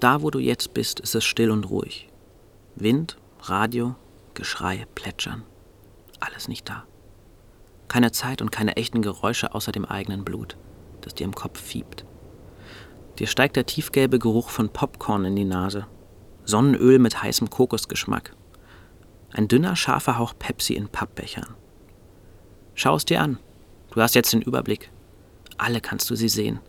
[0.00, 2.08] Da, wo du jetzt bist, ist es still und ruhig.
[2.74, 3.96] Wind Radio,
[4.34, 5.42] Geschrei, Plätschern.
[6.20, 6.84] Alles nicht da.
[7.88, 10.56] Keine Zeit und keine echten Geräusche außer dem eigenen Blut,
[11.00, 12.04] das dir im Kopf fiebt.
[13.18, 15.86] Dir steigt der tiefgelbe Geruch von Popcorn in die Nase.
[16.44, 18.34] Sonnenöl mit heißem Kokosgeschmack.
[19.32, 21.54] Ein dünner, scharfer Hauch Pepsi in Pappbechern.
[22.74, 23.38] Schau es dir an.
[23.92, 24.90] Du hast jetzt den Überblick.
[25.58, 26.60] Alle kannst du sie sehen.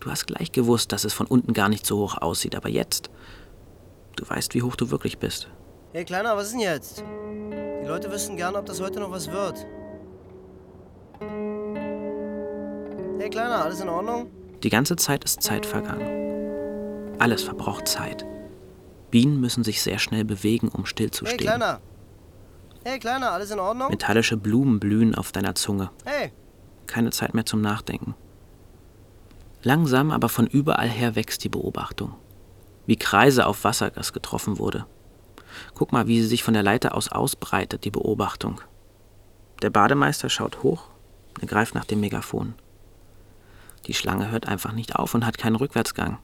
[0.00, 3.10] Du hast gleich gewusst, dass es von unten gar nicht so hoch aussieht, aber jetzt,
[4.16, 5.48] du weißt, wie hoch du wirklich bist.
[5.92, 7.02] Hey Kleiner, was ist denn jetzt?
[7.82, 9.66] Die Leute wüssten gerne, ob das heute noch was wird.
[13.18, 14.30] Hey Kleiner, alles in Ordnung?
[14.62, 17.16] Die ganze Zeit ist Zeit vergangen.
[17.18, 18.24] Alles verbraucht Zeit.
[19.10, 21.38] Bienen müssen sich sehr schnell bewegen, um Hey stillzustehen.
[21.38, 21.80] Kleiner!
[22.84, 23.90] Hey Kleiner, alles in Ordnung?
[23.90, 25.90] Metallische Blumen blühen auf deiner Zunge.
[26.04, 26.32] Hey!
[26.86, 28.14] Keine Zeit mehr zum Nachdenken.
[29.62, 32.14] Langsam, aber von überall her wächst die Beobachtung.
[32.86, 34.86] Wie Kreise auf Wassergas getroffen wurde.
[35.74, 38.60] Guck mal, wie sie sich von der Leiter aus ausbreitet, die Beobachtung.
[39.62, 40.84] Der Bademeister schaut hoch,
[41.40, 42.54] er greift nach dem Megafon.
[43.86, 46.18] Die Schlange hört einfach nicht auf und hat keinen Rückwärtsgang.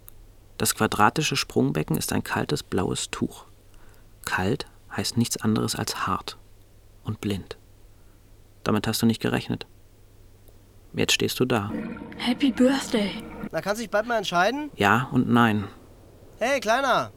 [0.58, 3.46] Das quadratische Sprungbecken ist ein kaltes blaues Tuch.
[4.24, 6.38] Kalt heißt nichts anderes als hart
[7.02, 7.56] und blind.
[8.62, 9.66] Damit hast du nicht gerechnet.
[10.94, 11.72] Jetzt stehst du da.
[12.16, 13.10] Happy Birthday.
[13.50, 14.70] Na, kannst du dich bald mal entscheiden?
[14.76, 15.68] Ja und nein.
[16.38, 17.12] Hey Kleiner!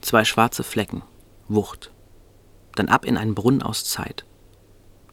[0.00, 1.02] Zwei schwarze Flecken.
[1.48, 1.92] Wucht.
[2.74, 4.24] Dann ab in einen Brunnen aus Zeit.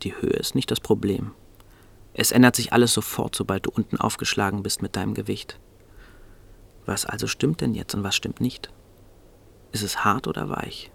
[0.02, 1.32] Die Höhe ist nicht das Problem.
[2.14, 5.60] Es ändert sich alles sofort, sobald du unten aufgeschlagen bist mit deinem Gewicht.
[6.92, 8.70] Was also stimmt denn jetzt und was stimmt nicht?
[9.72, 10.92] Ist es hart oder weich?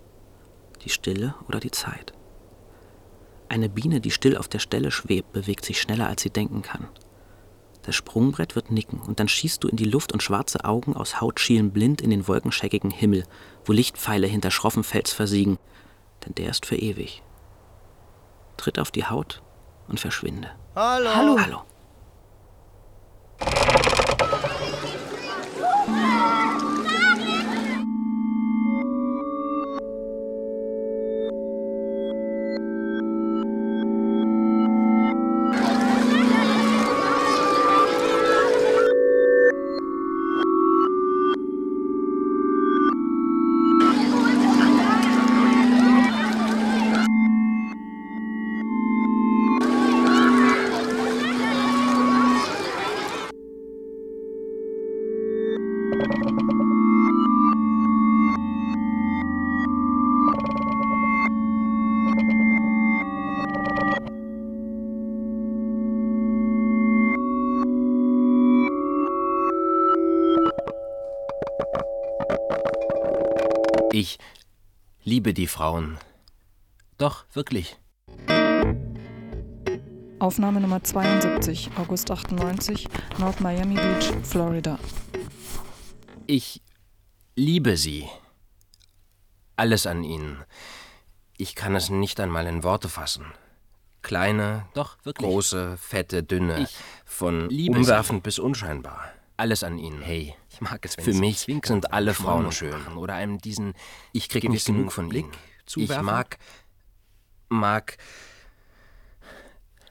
[0.83, 2.13] Die Stille oder die Zeit?
[3.49, 6.87] Eine Biene, die still auf der Stelle schwebt, bewegt sich schneller, als sie denken kann.
[7.83, 11.23] Das Sprungbrett wird nicken und dann schießt du in die Luft und schwarze Augen aus
[11.23, 13.25] Haut schielen blind in den wolkenscheckigen Himmel,
[13.65, 15.57] wo Lichtpfeile hinter schroffem Fels versiegen,
[16.27, 17.23] denn der ist für ewig.
[18.59, 19.41] Tritt auf die Haut
[19.89, 20.51] und verschwinde.
[20.75, 21.15] Hallo!
[21.15, 21.39] Hallo.
[21.41, 21.63] Hallo.
[75.17, 75.97] Liebe die Frauen.
[76.99, 77.79] Doch, wirklich.
[80.19, 84.79] Aufnahme Nummer 72, August 98, North Miami Beach, Florida.
[86.27, 86.61] Ich
[87.35, 88.07] liebe sie.
[89.57, 90.45] Alles an ihnen.
[91.39, 93.25] Ich kann es nicht einmal in Worte fassen.
[94.03, 95.27] Kleine, Doch, wirklich.
[95.27, 96.77] große, fette, dünne, Ich
[97.07, 99.16] von liebe umwerfend bis unscheinbar.
[99.37, 100.01] Alles an ihnen.
[100.01, 102.87] Hey, ich mag es, wenn Für mich zwinkern sind alle Frauen schön.
[102.97, 103.75] Oder einem diesen,
[104.13, 105.35] ich krieg nicht genug von Blick ihnen.
[105.61, 106.07] Ich zuwerfen.
[106.07, 106.39] mag,
[107.49, 107.99] mag,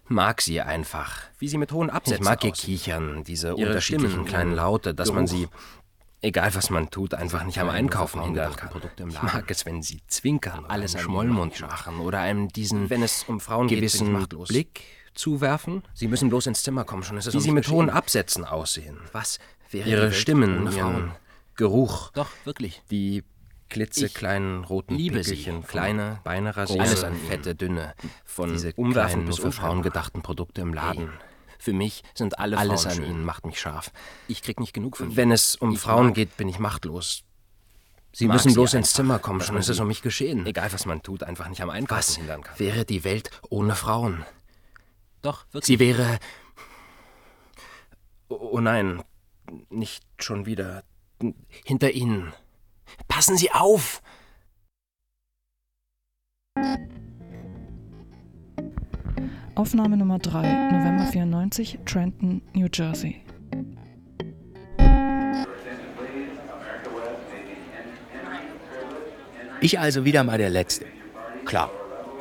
[0.07, 1.21] mag sie einfach.
[1.37, 2.77] Wie sie mit hohen Absätzen Ich mag ihr aussehen.
[2.77, 5.53] Kichern, diese Ihre unterschiedlichen Stimmen, kleinen Laute, dass man sie, Geruch.
[6.21, 8.71] egal was man tut, einfach nicht am Einkaufen hindern kann.
[9.09, 13.25] Ich mag es, wenn sie zwinkern, Alles einen Schmollmund machen oder einem diesen Wenn es
[13.27, 14.47] um Frauen geht, ich gewissen machtlos.
[14.47, 14.81] Blick
[15.15, 15.83] zuwerfen.
[15.93, 17.89] Sie müssen bloß ins Zimmer kommen, schon ist es Wie um sie mit hohen.
[17.89, 18.99] Absätzen aussehen.
[19.11, 19.39] Was
[19.71, 21.11] wäre Ihre Stimmen, ihren
[21.55, 22.81] Geruch, Doch, wirklich.
[22.91, 23.23] die
[23.69, 25.31] klitzekleinen roten liebe sie.
[25.35, 26.79] Pickelchen, kleine, rasiert.
[26.81, 31.09] Alles an fette, dünne, von Diese umwerfend bis für Frauen gedachten Produkte im Laden.
[31.09, 31.17] Hey,
[31.57, 33.09] Für mich sind alle alles Frauen an schön.
[33.09, 33.91] ihnen macht mich scharf.
[34.27, 37.23] Ich krieg nicht genug von Wenn es um Ich Frauen mag- geht, bin ich machtlos.
[38.11, 40.01] Sie mag müssen sie bloß ins einfach, Zimmer kommen, schon ist es sie- um mich
[40.01, 40.45] geschehen.
[40.45, 42.57] Egal, was man tut, einfach nicht am Einkaufen Was hindern kann.
[42.59, 44.23] wäre die Welt ohne Frauen?
[45.25, 45.65] Doch, wirklich.
[45.65, 46.19] Sie wäre.
[48.27, 49.01] Oh, oh nein,
[49.69, 50.83] nicht schon wieder.
[51.63, 52.31] Hinter Ihnen.
[53.07, 54.03] Passen Sie auf!
[59.55, 63.23] Aufnahme Nummer 3, November 94, Trenton, New Jersey.
[69.61, 70.85] Ich also wieder mal der Letzte.
[71.45, 71.71] Klar,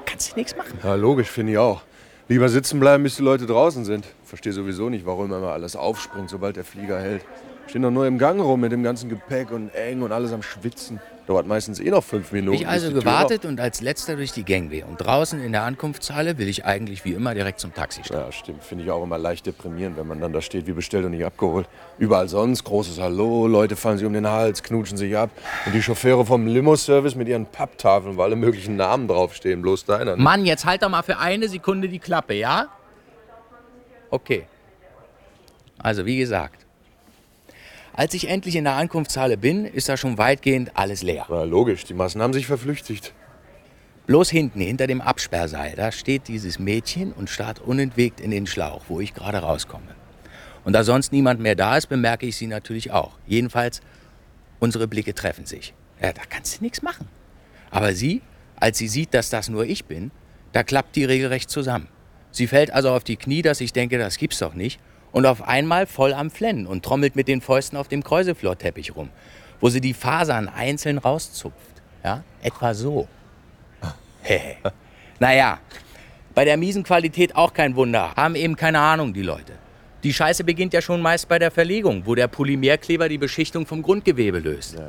[0.06, 0.78] kannst du nichts machen.
[0.82, 1.82] Ja, logisch, finde ich auch.
[2.26, 4.06] Lieber sitzen bleiben, bis die Leute draußen sind.
[4.24, 7.22] Verstehe sowieso nicht, warum immer alles aufspringt, sobald der Flieger hält.
[7.66, 10.42] Stehen doch nur im Gang rum mit dem ganzen Gepäck und eng und alles am
[10.42, 11.00] Schwitzen.
[11.26, 12.58] Dauert meistens eh noch fünf Minuten.
[12.58, 14.82] Ich also gewartet und als letzter durch die Gangway.
[14.82, 18.26] Und draußen in der Ankunftshalle will ich eigentlich wie immer direkt zum Taxi steigen.
[18.26, 18.62] Ja, stimmt.
[18.62, 21.24] Finde ich auch immer leicht deprimierend, wenn man dann da steht, wie bestellt und nicht
[21.24, 21.66] abgeholt.
[21.98, 25.30] Überall sonst großes Hallo, Leute fallen sich um den Hals, knutschen sich ab.
[25.64, 30.16] Und die Chauffeure vom Limo-Service mit ihren Papptafeln, wo alle möglichen Namen draufstehen, bloß deiner.
[30.16, 30.22] Ne?
[30.22, 32.68] Mann, jetzt halt doch mal für eine Sekunde die Klappe, ja?
[34.10, 34.46] Okay.
[35.78, 36.63] Also, wie gesagt,
[37.96, 41.26] als ich endlich in der Ankunftshalle bin, ist da schon weitgehend alles leer.
[41.28, 43.14] Na, logisch, die Massen haben sich verflüchtigt.
[44.06, 48.82] Bloß hinten, hinter dem Absperrseil, da steht dieses Mädchen und starrt unentwegt in den Schlauch,
[48.88, 49.94] wo ich gerade rauskomme.
[50.64, 53.16] Und da sonst niemand mehr da ist, bemerke ich sie natürlich auch.
[53.26, 53.80] Jedenfalls,
[54.58, 55.72] unsere Blicke treffen sich.
[56.02, 57.08] Ja, da kannst du nichts machen.
[57.70, 58.22] Aber sie,
[58.56, 60.10] als sie sieht, dass das nur ich bin,
[60.52, 61.88] da klappt die regelrecht zusammen.
[62.32, 64.80] Sie fällt also auf die Knie, dass ich denke, das gibt's doch nicht
[65.14, 69.10] und auf einmal voll am Flennen und trommelt mit den Fäusten auf dem Kräuseflorteppich rum,
[69.60, 71.56] wo sie die Fasern einzeln rauszupft.
[72.02, 73.08] Ja, etwa so.
[75.20, 75.58] naja,
[76.34, 79.52] bei der miesen Qualität auch kein Wunder, haben eben keine Ahnung die Leute.
[80.02, 83.82] Die Scheiße beginnt ja schon meist bei der Verlegung, wo der Polymerkleber die Beschichtung vom
[83.82, 84.74] Grundgewebe löst.
[84.74, 84.88] Ja,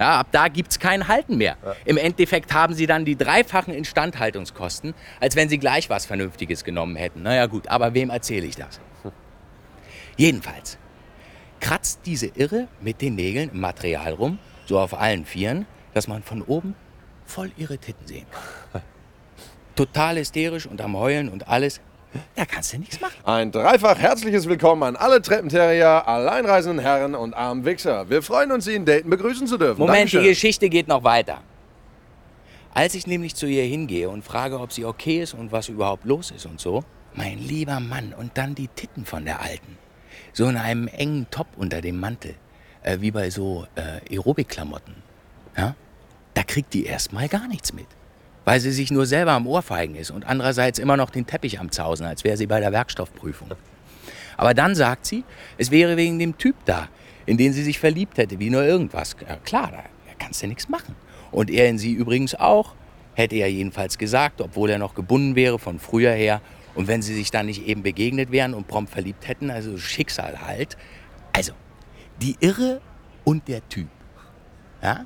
[0.00, 1.58] ja ab da gibt's kein Halten mehr.
[1.62, 1.76] Ja.
[1.84, 6.96] Im Endeffekt haben sie dann die dreifachen Instandhaltungskosten, als wenn sie gleich was Vernünftiges genommen
[6.96, 7.22] hätten.
[7.22, 8.80] Naja gut, aber wem erzähle ich das?
[10.18, 10.78] Jedenfalls
[11.60, 16.24] kratzt diese Irre mit den Nägeln im Material rum, so auf allen Vieren, dass man
[16.24, 16.74] von oben
[17.24, 18.26] voll ihre Titten sehen
[18.72, 18.82] kann.
[19.76, 21.80] Total hysterisch und am Heulen und alles.
[22.34, 23.14] Da kannst du nichts machen.
[23.24, 28.10] Ein dreifach herzliches Willkommen an alle Treppenterrier, alleinreisenden Herren und armen Wichser.
[28.10, 29.78] Wir freuen uns, Sie in Dayton begrüßen zu dürfen.
[29.78, 30.22] Moment, Dankeschön.
[30.24, 31.42] die Geschichte geht noch weiter.
[32.74, 36.04] Als ich nämlich zu ihr hingehe und frage, ob sie okay ist und was überhaupt
[36.04, 36.82] los ist und so,
[37.14, 39.78] mein lieber Mann, und dann die Titten von der Alten
[40.38, 42.36] so in einem engen Top unter dem Mantel,
[42.84, 44.94] äh, wie bei so äh, Aerobik-Klamotten,
[45.56, 45.74] ja,
[46.34, 47.88] da kriegt die erstmal gar nichts mit.
[48.44, 51.72] Weil sie sich nur selber am Ohrfeigen ist und andererseits immer noch den Teppich am
[51.72, 53.48] Zausen, als wäre sie bei der Werkstoffprüfung.
[54.36, 55.24] Aber dann sagt sie,
[55.58, 56.86] es wäre wegen dem Typ da,
[57.26, 59.16] in den sie sich verliebt hätte, wie nur irgendwas.
[59.28, 60.94] Ja, klar, da kannst du nichts machen.
[61.32, 62.76] Und er in sie übrigens auch,
[63.14, 66.40] hätte er jedenfalls gesagt, obwohl er noch gebunden wäre von früher her
[66.78, 70.42] und wenn sie sich dann nicht eben begegnet wären und prompt verliebt hätten, also Schicksal
[70.46, 70.76] halt.
[71.32, 71.52] Also,
[72.22, 72.80] die Irre
[73.24, 73.88] und der Typ.
[74.80, 75.04] Ja?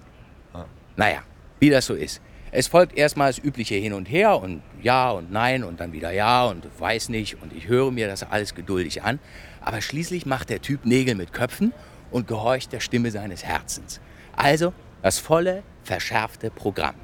[0.96, 1.22] Naja,
[1.60, 2.20] wie das so ist.
[2.50, 6.12] Es folgt erstmal das übliche Hin und Her und Ja und Nein und dann wieder
[6.12, 9.18] Ja und weiß nicht und ich höre mir das alles geduldig an.
[9.62, 11.72] Aber schließlich macht der Typ Nägel mit Köpfen
[12.10, 14.02] und gehorcht der Stimme seines Herzens.
[14.36, 16.96] Also das volle, verschärfte Programm.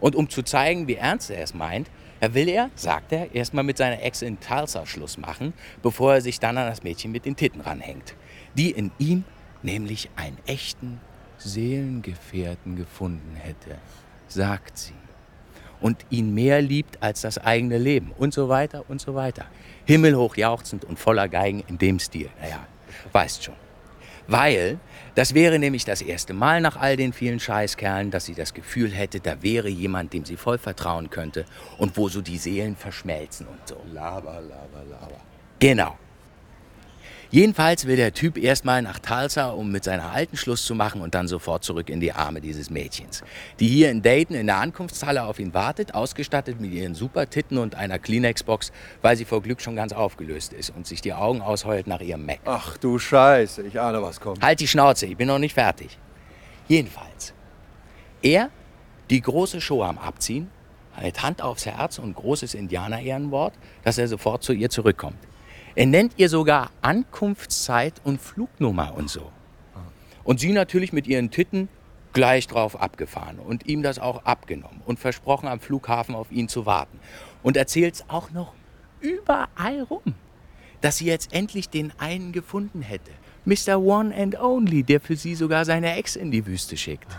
[0.00, 1.88] Und um zu zeigen, wie ernst er es meint,
[2.20, 6.20] da will er, sagt er, erstmal mit seiner Ex in Tulsa Schluss machen, bevor er
[6.20, 8.14] sich dann an das Mädchen mit den Titten ranhängt.
[8.54, 9.24] Die in ihm
[9.62, 11.00] nämlich einen echten
[11.38, 13.78] Seelengefährten gefunden hätte,
[14.28, 14.94] sagt sie.
[15.80, 19.46] Und ihn mehr liebt als das eigene Leben und so weiter und so weiter.
[19.86, 22.28] Himmelhoch jauchzend und voller Geigen in dem Stil.
[22.40, 22.66] Naja,
[23.12, 23.54] weißt schon.
[24.30, 24.78] Weil
[25.16, 28.92] das wäre nämlich das erste Mal nach all den vielen Scheißkerlen, dass sie das Gefühl
[28.92, 31.44] hätte, da wäre jemand, dem sie voll vertrauen könnte
[31.78, 33.76] und wo so die Seelen verschmelzen und so.
[33.92, 35.20] Laber, laber, laber.
[35.58, 35.98] Genau.
[37.32, 41.14] Jedenfalls will der Typ erstmal nach Tulsa, um mit seiner alten Schluss zu machen und
[41.14, 43.22] dann sofort zurück in die Arme dieses Mädchens,
[43.60, 47.76] die hier in Dayton in der Ankunftshalle auf ihn wartet, ausgestattet mit ihren Supertitten und
[47.76, 51.86] einer Kleenex-Box, weil sie vor Glück schon ganz aufgelöst ist und sich die Augen ausheult
[51.86, 52.40] nach ihrem Mac.
[52.46, 54.42] Ach du Scheiße, ich ahne, was kommt.
[54.42, 55.98] Halt die Schnauze, ich bin noch nicht fertig.
[56.66, 57.32] Jedenfalls,
[58.22, 58.50] er
[59.08, 60.50] die große Show am Abziehen,
[61.00, 65.29] mit Hand aufs Herz und großes Indianer-Ehrenwort, dass er sofort zu ihr zurückkommt.
[65.74, 69.30] Er nennt ihr sogar Ankunftszeit und Flugnummer und so.
[70.24, 71.68] Und sie natürlich mit ihren Titten
[72.12, 76.66] gleich drauf abgefahren und ihm das auch abgenommen und versprochen, am Flughafen auf ihn zu
[76.66, 76.98] warten.
[77.42, 78.52] Und erzählt's auch noch
[79.00, 80.02] überall rum,
[80.80, 83.12] dass sie jetzt endlich den einen gefunden hätte.
[83.44, 83.78] Mr.
[83.78, 87.16] One and Only, der für sie sogar seine Ex in die Wüste schickt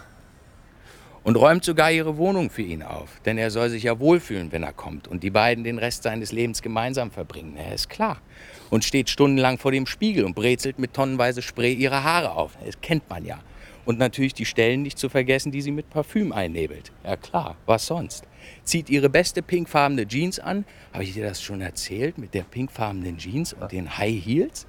[1.23, 4.63] und räumt sogar ihre Wohnung für ihn auf, denn er soll sich ja wohlfühlen, wenn
[4.63, 7.57] er kommt und die beiden den Rest seines Lebens gemeinsam verbringen.
[7.57, 8.21] Er ist klar.
[8.69, 12.57] Und steht stundenlang vor dem Spiegel und brezelt mit tonnenweise Spray ihre Haare auf.
[12.65, 13.39] Das kennt man ja.
[13.83, 16.91] Und natürlich die Stellen nicht zu vergessen, die sie mit Parfüm einnebelt.
[17.03, 18.25] Ja klar, was sonst?
[18.63, 20.65] Zieht ihre beste pinkfarbene Jeans an.
[20.93, 22.17] Habe ich dir das schon erzählt?
[22.17, 24.67] Mit der pinkfarbenen Jeans und den High Heels?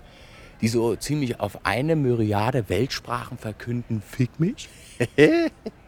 [0.61, 4.69] Die so ziemlich auf eine Myriade Weltsprachen verkünden, fick mich?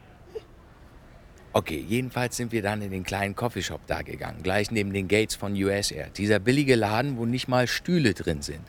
[1.57, 5.37] Okay, jedenfalls sind wir dann in den kleinen Coffeeshop da gegangen, gleich neben den Gates
[5.37, 6.09] von US Air.
[6.17, 8.63] Dieser billige Laden, wo nicht mal Stühle drin sind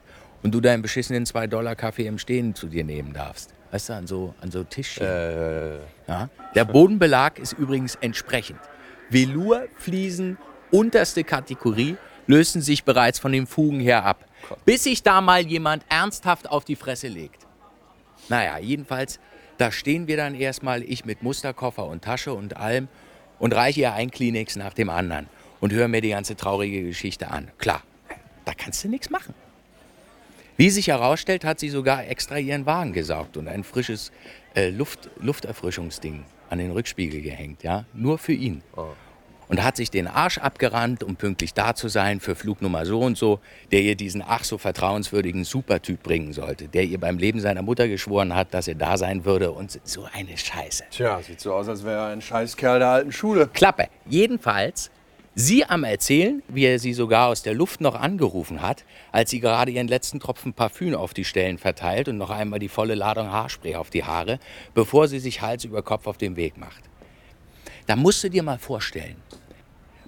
[0.44, 3.56] und du deinen beschissenen 2-Dollar-Kaffee im Stehen zu dir nehmen darfst.
[3.72, 5.04] Weißt du, an so, an so Tischchen.
[5.04, 5.78] Äh,
[6.08, 6.30] Ja.
[6.54, 8.60] Der Bodenbelag ist übrigens entsprechend.
[9.10, 10.38] Velour, Fliesen,
[10.70, 14.26] unterste Kategorie, lösen sich bereits von den Fugen her ab.
[14.64, 17.48] Bis sich da mal jemand ernsthaft auf die Fresse legt.
[18.30, 19.20] Naja, jedenfalls,
[19.58, 22.88] da stehen wir dann erstmal, ich mit Musterkoffer und Tasche und allem,
[23.40, 25.28] und reiche ihr ein Kleenex nach dem anderen
[25.60, 27.50] und höre mir die ganze traurige Geschichte an.
[27.58, 27.84] Klar,
[28.46, 29.34] da kannst du nichts machen.
[30.58, 34.12] Wie sich herausstellt, hat sie sogar extra ihren Wagen gesaugt und ein frisches
[34.56, 38.62] äh, Luft, Lufterfrischungsding an den Rückspiegel gehängt, ja, nur für ihn.
[39.48, 43.18] Und hat sich den Arsch abgerannt, um pünktlich da zu sein für Flugnummer so und
[43.18, 43.40] so,
[43.72, 47.88] der ihr diesen ach so vertrauenswürdigen Supertyp bringen sollte, der ihr beim Leben seiner Mutter
[47.88, 50.86] geschworen hat, dass er da sein würde und so eine Scheiße.
[50.92, 53.48] Tja, sieht so aus, als wäre er ein Scheißkerl der alten Schule.
[53.48, 53.88] Klappe.
[54.08, 54.90] Jedenfalls,
[55.36, 59.40] sie am Erzählen, wie er sie sogar aus der Luft noch angerufen hat, als sie
[59.40, 63.32] gerade ihren letzten Tropfen Parfüm auf die Stellen verteilt und noch einmal die volle Ladung
[63.32, 64.40] Haarspray auf die Haare,
[64.74, 66.84] bevor sie sich Hals über Kopf auf den Weg macht.
[67.88, 69.18] Da musst du dir mal vorstellen,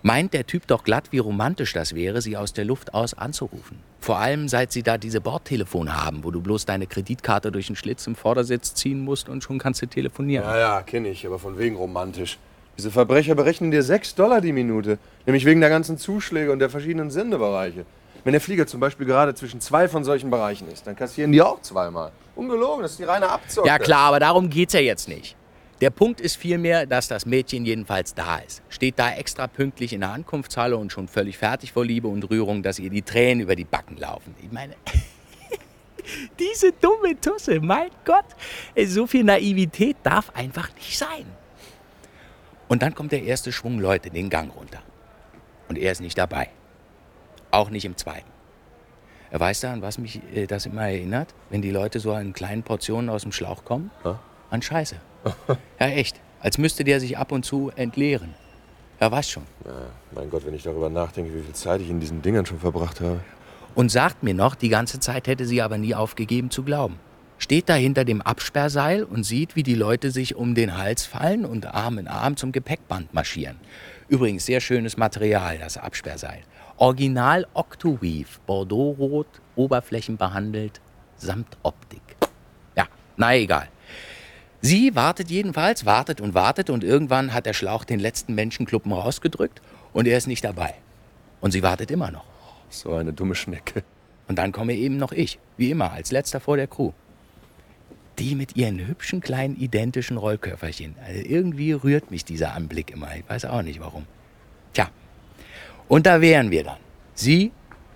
[0.01, 3.79] meint der Typ doch glatt, wie romantisch das wäre, sie aus der Luft aus anzurufen.
[3.99, 7.75] Vor allem, seit sie da diese Bordtelefone haben, wo du bloß deine Kreditkarte durch den
[7.75, 10.45] Schlitz im Vordersitz ziehen musst und schon kannst du telefonieren.
[10.45, 12.37] Ja, ja, kenne ich, aber von wegen romantisch.
[12.77, 14.99] Diese Verbrecher berechnen dir 6 Dollar die Minute.
[15.25, 17.85] Nämlich wegen der ganzen Zuschläge und der verschiedenen Sendebereiche.
[18.23, 21.41] Wenn der Flieger zum Beispiel gerade zwischen zwei von solchen Bereichen ist, dann kassieren die
[21.41, 22.11] auch zweimal.
[22.35, 23.67] Ungelogen, das ist die reine Abzocke.
[23.67, 25.35] Ja klar, aber darum geht's ja jetzt nicht.
[25.79, 28.63] Der Punkt ist vielmehr, dass das Mädchen jedenfalls da ist.
[28.69, 32.63] Steht da extra pünktlich in der Ankunftshalle und schon völlig fertig vor Liebe und Rührung,
[32.63, 34.33] dass ihr die Tränen über die Backen laufen.
[34.41, 34.75] Ich meine,
[36.39, 38.25] diese dumme Tusse, mein Gott,
[38.87, 41.25] so viel Naivität darf einfach nicht sein.
[42.67, 44.81] Und dann kommt der erste Schwung Leute den Gang runter.
[45.69, 46.49] Und er ist nicht dabei.
[47.51, 48.29] Auch nicht im zweiten.
[49.29, 52.33] Er weiß da, an was mich äh, das immer erinnert, wenn die Leute so in
[52.33, 53.91] kleinen Portionen aus dem Schlauch kommen?
[54.49, 54.95] An Scheiße.
[55.79, 56.19] Ja, echt.
[56.39, 58.33] Als müsste der sich ab und zu entleeren.
[58.99, 59.43] Er weiß schon.
[59.65, 59.71] Ja,
[60.13, 63.01] mein Gott, wenn ich darüber nachdenke, wie viel Zeit ich in diesen Dingern schon verbracht
[63.01, 63.19] habe.
[63.75, 66.99] Und sagt mir noch, die ganze Zeit hätte sie aber nie aufgegeben zu glauben.
[67.37, 71.45] Steht da hinter dem Absperrseil und sieht, wie die Leute sich um den Hals fallen
[71.45, 73.57] und Arm in Arm zum Gepäckband marschieren.
[74.07, 76.41] Übrigens sehr schönes Material, das Absperrseil.
[76.77, 80.81] Original Octoweave, Bordeaux-Rot, oberflächenbehandelt,
[81.17, 82.01] samt Optik.
[82.75, 82.85] Ja,
[83.17, 83.67] na egal.
[84.61, 89.61] Sie wartet jedenfalls, wartet und wartet und irgendwann hat der Schlauch den letzten Menschenkluppen rausgedrückt
[89.93, 90.73] und er ist nicht dabei.
[91.41, 92.25] Und sie wartet immer noch.
[92.69, 93.83] So eine dumme Schnecke.
[94.27, 96.91] Und dann komme eben noch ich, wie immer, als letzter vor der Crew.
[98.19, 100.95] Die mit ihren hübschen kleinen identischen Rollköfferchen.
[101.05, 103.15] Also irgendwie rührt mich dieser Anblick immer.
[103.15, 104.05] Ich weiß auch nicht warum.
[104.73, 104.89] Tja,
[105.87, 106.77] und da wären wir dann.
[107.13, 107.51] Sie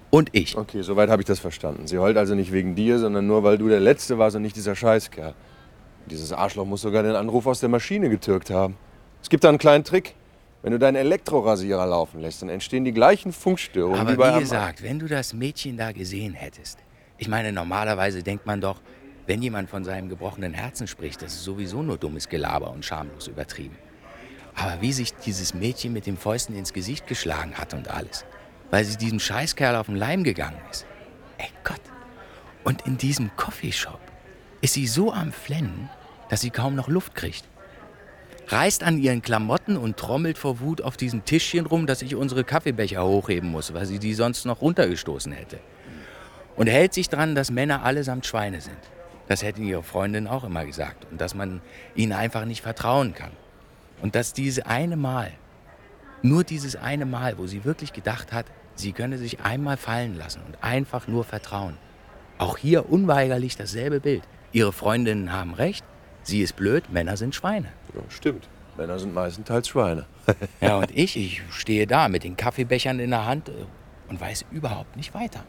[0.09, 0.57] und ich.
[0.57, 1.87] Okay, soweit habe ich das verstanden.
[1.87, 4.55] Sie heult also nicht wegen dir, sondern nur, weil du der Letzte warst und nicht
[4.55, 5.33] dieser Scheißkerl.
[6.11, 8.75] Dieses Arschloch muss sogar den Anruf aus der Maschine getürkt haben.
[9.23, 10.13] Es gibt da einen kleinen Trick.
[10.61, 14.41] Wenn du deinen Elektrorasierer laufen lässt, dann entstehen die gleichen Funkstörungen Aber wie bei wie
[14.41, 16.79] gesagt, wenn du das Mädchen da gesehen hättest.
[17.17, 18.81] Ich meine, normalerweise denkt man doch,
[19.25, 23.27] wenn jemand von seinem gebrochenen Herzen spricht, das ist sowieso nur dummes Gelaber und schamlos
[23.27, 23.77] übertrieben.
[24.55, 28.25] Aber wie sich dieses Mädchen mit den Fäusten ins Gesicht geschlagen hat und alles,
[28.69, 30.85] weil sie diesem Scheißkerl auf den Leim gegangen ist.
[31.37, 31.81] Ey Gott.
[32.63, 34.01] Und in diesem Coffeeshop
[34.61, 35.89] ist sie so am Flennen,
[36.31, 37.43] dass sie kaum noch Luft kriegt.
[38.47, 42.45] Reißt an ihren Klamotten und trommelt vor Wut auf diesem Tischchen rum, dass ich unsere
[42.45, 45.59] Kaffeebecher hochheben muss, weil sie die sonst noch runtergestoßen hätte.
[46.55, 48.77] Und hält sich dran, dass Männer allesamt Schweine sind.
[49.27, 51.05] Das hätte ihre Freundin auch immer gesagt.
[51.11, 51.59] Und dass man
[51.95, 53.31] ihnen einfach nicht vertrauen kann.
[54.01, 55.33] Und dass diese eine Mal,
[56.21, 60.41] nur dieses eine Mal, wo sie wirklich gedacht hat, sie könne sich einmal fallen lassen
[60.47, 61.75] und einfach nur vertrauen.
[62.37, 64.23] Auch hier unweigerlich dasselbe Bild.
[64.53, 65.83] Ihre Freundinnen haben recht,
[66.23, 67.67] sie ist blöd, Männer sind Schweine.
[67.93, 68.47] Ja, stimmt.
[68.77, 70.05] Männer sind meistenteils Schweine.
[70.61, 73.53] Ja, und ich, ich stehe da mit den Kaffeebechern in der Hand äh,
[74.09, 75.43] und weiß überhaupt nicht weiter.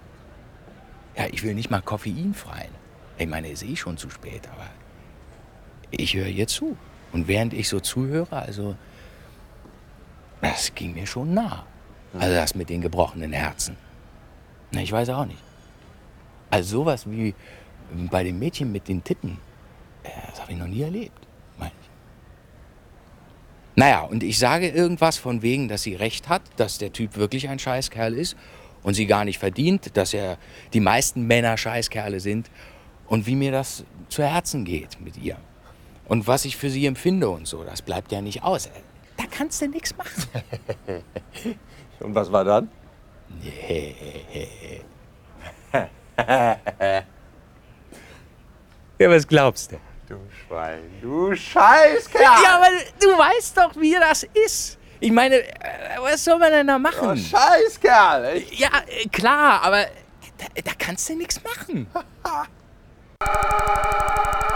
[1.16, 2.72] Ja, ich will nicht mal koffeinfreien.
[3.18, 4.66] Ich meine, ist eh schon zu spät, aber
[5.90, 6.76] ich höre ihr zu.
[7.12, 8.74] Und während ich so zuhöre, also,
[10.40, 11.66] das ging mir schon nah.
[12.18, 13.76] Also das mit den gebrochenen Herzen.
[14.70, 15.42] Na, ich weiß auch nicht.
[16.50, 17.34] Also sowas wie
[18.10, 19.38] bei dem Mädchen mit den Titten,
[20.02, 21.26] das habe ich noch nie erlebt.
[21.58, 21.90] Meine ich.
[23.76, 27.48] Naja, und ich sage irgendwas von wegen, dass sie recht hat, dass der Typ wirklich
[27.48, 28.36] ein Scheißkerl ist
[28.82, 30.38] und sie gar nicht verdient, dass er
[30.72, 32.50] die meisten Männer Scheißkerle sind
[33.06, 35.36] und wie mir das zu Herzen geht mit ihr.
[36.06, 38.68] Und was ich für sie empfinde und so, das bleibt ja nicht aus.
[39.16, 40.24] Da kannst du nichts machen.
[42.00, 42.68] Und was war dann?
[48.98, 49.76] ja, was glaubst du?
[50.12, 52.22] Du Schwein, du Scheißkerl!
[52.22, 52.68] Ja, aber
[53.00, 54.78] du weißt doch, wie das ist.
[55.00, 57.10] Ich meine, äh, was soll man denn da machen?
[57.10, 58.36] Oh, Scheißkerl!
[58.36, 58.52] Echt?
[58.54, 59.86] Ja, äh, klar, aber
[60.38, 61.86] da, da kannst du nichts machen.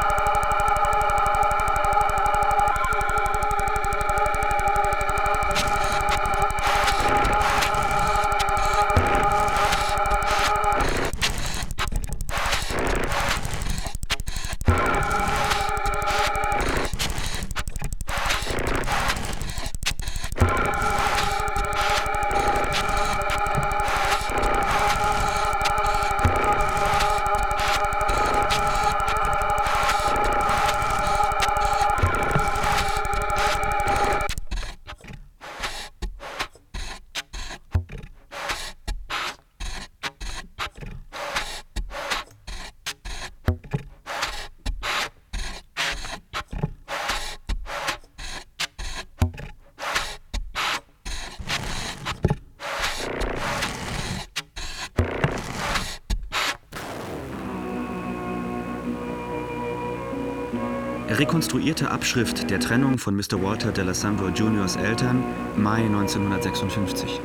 [61.57, 63.42] Rekonstruierte Abschrift der Trennung von Mr.
[63.42, 65.24] Walter de la Sambro Juniors Eltern,
[65.57, 67.18] Mai 1956.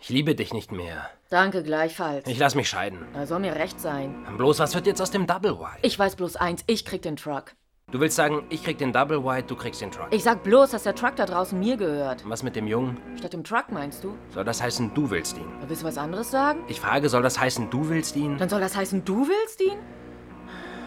[0.00, 1.10] Ich liebe dich nicht mehr.
[1.28, 2.28] Danke gleichfalls.
[2.28, 3.00] Ich lass mich scheiden.
[3.14, 4.14] Da soll mir recht sein.
[4.36, 5.80] Bloß was wird jetzt aus dem Double White?
[5.82, 7.56] Ich weiß bloß eins, ich krieg den Truck.
[7.90, 10.06] Du willst sagen, ich krieg den Double White, du kriegst den Truck.
[10.12, 12.22] Ich sag bloß, dass der Truck da draußen mir gehört.
[12.28, 12.96] Was mit dem Jungen?
[13.18, 14.14] Statt dem Truck meinst du?
[14.32, 15.48] Soll das heißen, du willst ihn?
[15.66, 16.60] Willst du was anderes sagen?
[16.68, 18.38] Ich frage, soll das heißen, du willst ihn?
[18.38, 19.78] Dann soll das heißen, du willst ihn?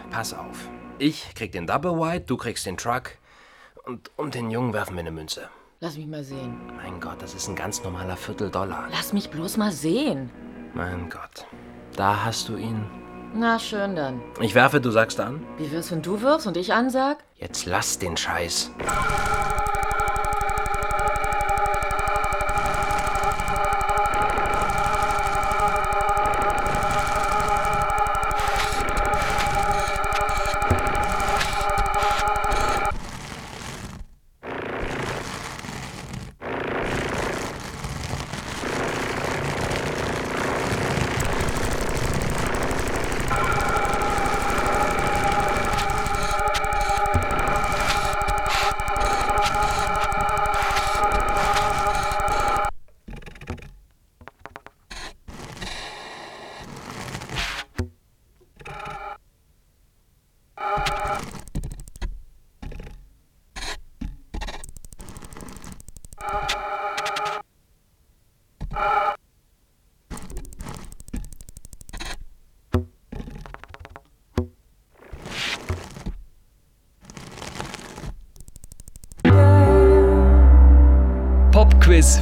[0.10, 0.70] Pass auf.
[1.04, 3.14] Ich krieg den Double White, du kriegst den Truck.
[3.86, 5.49] Und um den Jungen werfen wir eine Münze.
[5.80, 6.56] Lass mich mal sehen.
[6.78, 8.88] Mein Gott, das ist ein ganz normaler Vierteldollar.
[8.91, 10.30] Lass mich bloß mal sehen.
[10.76, 11.47] Mein Gott.
[11.95, 12.86] Da hast du ihn.
[13.34, 14.22] Na schön dann.
[14.41, 15.43] Ich werfe, du sagst an?
[15.58, 17.24] Wie wirst, wenn du wirfst und ich ansag?
[17.34, 18.70] Jetzt lass den Scheiß.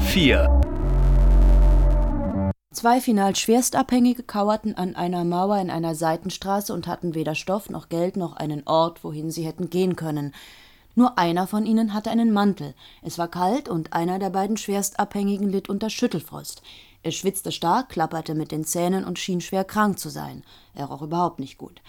[0.10, 0.62] 4
[2.72, 7.90] Zwei final Schwerstabhängige kauerten an einer Mauer in einer Seitenstraße und hatten weder Stoff noch
[7.90, 10.34] Geld noch einen Ort, wohin sie hätten gehen können.
[10.96, 12.74] Nur einer von ihnen hatte einen Mantel.
[13.04, 16.64] Es war kalt und einer der beiden Schwerstabhängigen litt unter Schüttelfrost.
[17.04, 20.44] Er schwitzte stark, klapperte mit den Zähnen und schien schwer krank zu sein.
[20.74, 21.84] Er roch überhaupt nicht gut.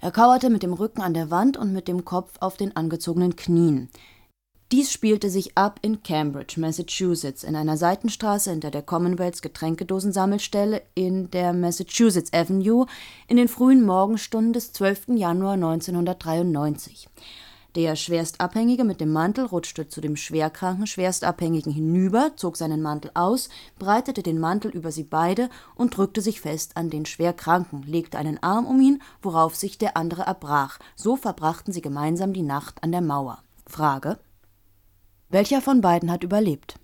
[0.00, 3.36] Er kauerte mit dem Rücken an der Wand und mit dem Kopf auf den angezogenen
[3.36, 3.90] Knien.
[4.70, 11.30] Dies spielte sich ab in Cambridge, Massachusetts, in einer Seitenstraße hinter der Commonwealths Getränkedosensammelstelle in
[11.30, 12.84] der Massachusetts Avenue
[13.28, 15.16] in den frühen Morgenstunden des 12.
[15.16, 17.08] Januar 1993.
[17.76, 23.48] Der Schwerstabhängige mit dem Mantel rutschte zu dem schwerkranken Schwerstabhängigen hinüber, zog seinen Mantel aus,
[23.78, 28.42] breitete den Mantel über sie beide und drückte sich fest an den Schwerkranken, legte einen
[28.42, 30.78] Arm um ihn, worauf sich der andere erbrach.
[30.94, 33.38] So verbrachten sie gemeinsam die Nacht an der Mauer.
[33.66, 34.18] Frage
[35.30, 36.76] welcher von beiden hat überlebt?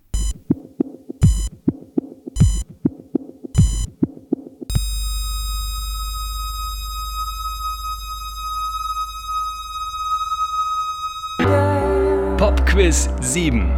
[12.36, 13.70] Popquiz 7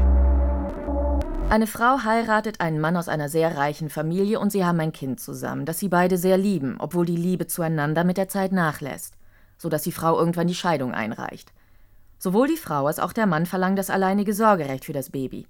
[1.48, 5.20] Eine Frau heiratet einen Mann aus einer sehr reichen Familie und sie haben ein Kind
[5.20, 9.14] zusammen, das sie beide sehr lieben, obwohl die Liebe zueinander mit der Zeit nachlässt,
[9.58, 11.52] so dass die Frau irgendwann die Scheidung einreicht.
[12.18, 15.46] Sowohl die Frau als auch der Mann verlangen das alleinige Sorgerecht für das Baby.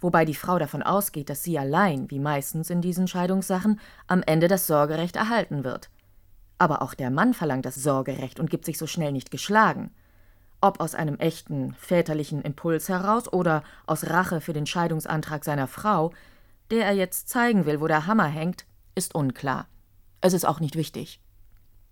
[0.00, 3.78] Wobei die Frau davon ausgeht, dass sie allein, wie meistens in diesen Scheidungssachen,
[4.08, 5.90] am Ende das Sorgerecht erhalten wird.
[6.58, 9.92] Aber auch der Mann verlangt das Sorgerecht und gibt sich so schnell nicht geschlagen.
[10.60, 16.12] Ob aus einem echten väterlichen Impuls heraus oder aus Rache für den Scheidungsantrag seiner Frau,
[16.70, 19.66] der er jetzt zeigen will, wo der Hammer hängt, ist unklar.
[20.20, 21.20] Es ist auch nicht wichtig.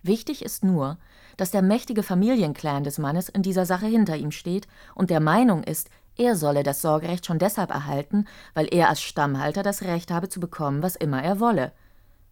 [0.02, 0.98] Wichtig ist nur,
[1.40, 5.64] dass der mächtige Familienclan des Mannes in dieser Sache hinter ihm steht und der Meinung
[5.64, 5.88] ist,
[6.18, 10.38] er solle das Sorgerecht schon deshalb erhalten, weil er als Stammhalter das Recht habe zu
[10.38, 11.72] bekommen, was immer er wolle,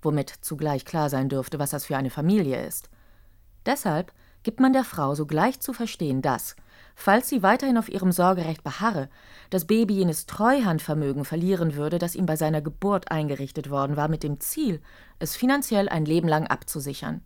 [0.02, 2.90] womit zugleich klar sein dürfte, was das für eine Familie ist.
[3.64, 6.54] Deshalb gibt man der Frau sogleich zu verstehen, dass,
[6.94, 9.08] falls sie weiterhin auf ihrem Sorgerecht beharre,
[9.48, 14.22] das Baby jenes Treuhandvermögen verlieren würde, das ihm bei seiner Geburt eingerichtet worden war, mit
[14.22, 14.82] dem Ziel,
[15.18, 17.22] es finanziell ein Leben lang abzusichern.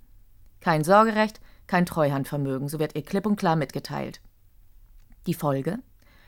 [0.60, 1.40] Kein Sorgerecht,
[1.72, 4.20] kein Treuhandvermögen, so wird ihr klipp und klar mitgeteilt.
[5.26, 5.78] Die Folge?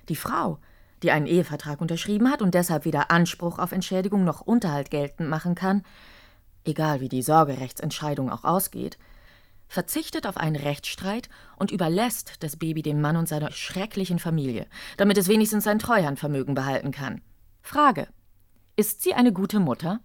[0.08, 0.58] Die Frau,
[1.02, 5.54] die einen Ehevertrag unterschrieben hat und deshalb weder Anspruch auf Entschädigung noch Unterhalt geltend machen
[5.54, 5.82] kann,
[6.64, 8.96] egal wie die Sorgerechtsentscheidung auch ausgeht,
[9.68, 11.28] verzichtet auf einen Rechtsstreit
[11.58, 14.66] und überlässt das Baby dem Mann und seiner schrecklichen Familie,
[14.96, 17.20] damit es wenigstens sein Treuhandvermögen behalten kann.
[17.60, 18.08] Frage:
[18.76, 20.00] Ist sie eine gute Mutter?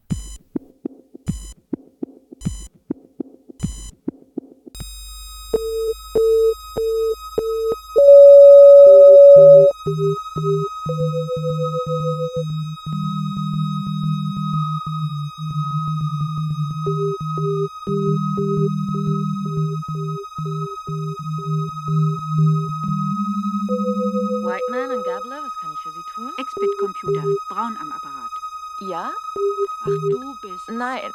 [29.90, 30.70] Ach, du bist.
[30.70, 31.12] Nein.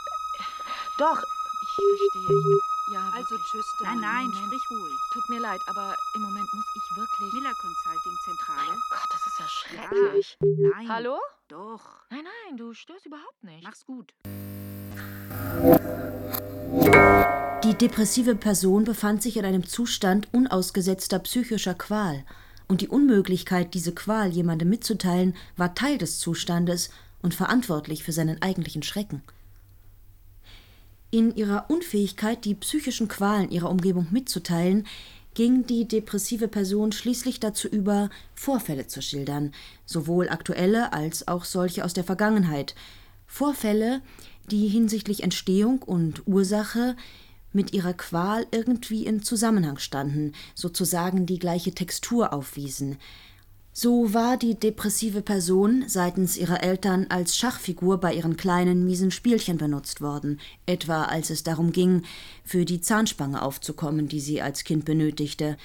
[0.98, 2.38] Doch, ich verstehe.
[2.38, 3.46] Ich, ja, Also wirklich.
[3.50, 4.00] tschüss dann.
[4.00, 4.44] Nein, nein, Moment.
[4.46, 4.94] sprich ruhig.
[5.12, 7.32] Tut mir leid, aber im Moment muss ich wirklich.
[7.34, 8.78] Miller Consulting Zentrale.
[8.90, 10.38] Gott, das ist ja schrecklich.
[10.40, 10.88] Ja, nein.
[10.88, 11.18] Hallo?
[11.48, 11.82] Doch.
[12.10, 13.62] Nein, nein, du störst überhaupt nicht.
[13.64, 14.12] Mach's gut.
[17.64, 22.24] Die depressive Person befand sich in einem Zustand unausgesetzter psychischer Qual,
[22.66, 26.90] und die Unmöglichkeit, diese Qual jemandem mitzuteilen, war Teil des Zustandes
[27.24, 29.22] und verantwortlich für seinen eigentlichen Schrecken.
[31.10, 34.86] In ihrer Unfähigkeit, die psychischen Qualen ihrer Umgebung mitzuteilen,
[35.32, 39.52] ging die depressive Person schließlich dazu über, Vorfälle zu schildern,
[39.86, 42.74] sowohl aktuelle als auch solche aus der Vergangenheit.
[43.26, 44.02] Vorfälle,
[44.50, 46.94] die hinsichtlich Entstehung und Ursache
[47.52, 52.98] mit ihrer Qual irgendwie in Zusammenhang standen, sozusagen die gleiche Textur aufwiesen.
[53.76, 59.58] So war die depressive Person seitens ihrer Eltern als Schachfigur bei ihren kleinen, miesen Spielchen
[59.58, 62.02] benutzt worden, etwa als es darum ging,
[62.44, 65.56] für die Zahnspange aufzukommen, die sie als Kind benötigte,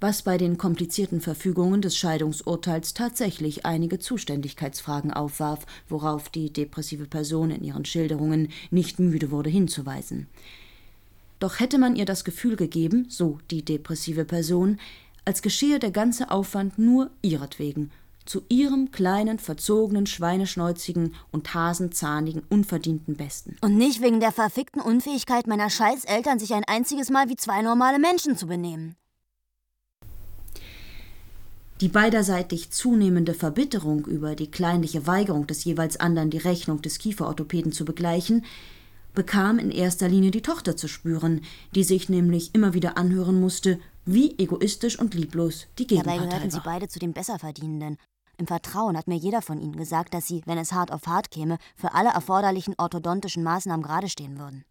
[0.00, 7.50] was bei den komplizierten Verfügungen des Scheidungsurteils tatsächlich einige Zuständigkeitsfragen aufwarf, worauf die depressive Person
[7.50, 10.26] in ihren Schilderungen nicht müde wurde hinzuweisen.
[11.38, 14.78] Doch hätte man ihr das Gefühl gegeben, so die depressive Person,
[15.30, 17.92] als geschehe der ganze Aufwand nur ihretwegen,
[18.24, 23.56] zu ihrem kleinen, verzogenen, schweineschnäuzigen und hasenzahnigen, unverdienten Besten.
[23.60, 28.00] Und nicht wegen der verfickten Unfähigkeit meiner Scheißeltern, sich ein einziges Mal wie zwei normale
[28.00, 28.96] Menschen zu benehmen.
[31.80, 37.70] Die beiderseitig zunehmende Verbitterung über die kleinliche Weigerung des jeweils anderen, die Rechnung des Kieferorthopäden
[37.70, 38.44] zu begleichen,
[39.14, 41.42] bekam in erster Linie die Tochter zu spüren,
[41.76, 46.50] die sich nämlich immer wieder anhören musste, wie egoistisch und lieblos die Dabei Gegenpartei gehörten
[46.50, 46.64] sie war.
[46.64, 47.96] beide zu den Besserverdienenden.
[48.36, 51.30] Im Vertrauen hat mir jeder von ihnen gesagt, dass sie, wenn es hart auf hart
[51.30, 54.64] käme, für alle erforderlichen orthodontischen Maßnahmen gerade stehen würden.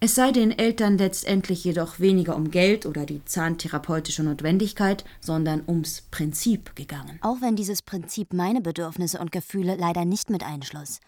[0.00, 6.00] Es sei den Eltern letztendlich jedoch weniger um Geld oder die zahntherapeutische Notwendigkeit, sondern ums
[6.10, 7.20] Prinzip gegangen.
[7.22, 10.98] Auch wenn dieses Prinzip meine Bedürfnisse und Gefühle leider nicht mit einschloss.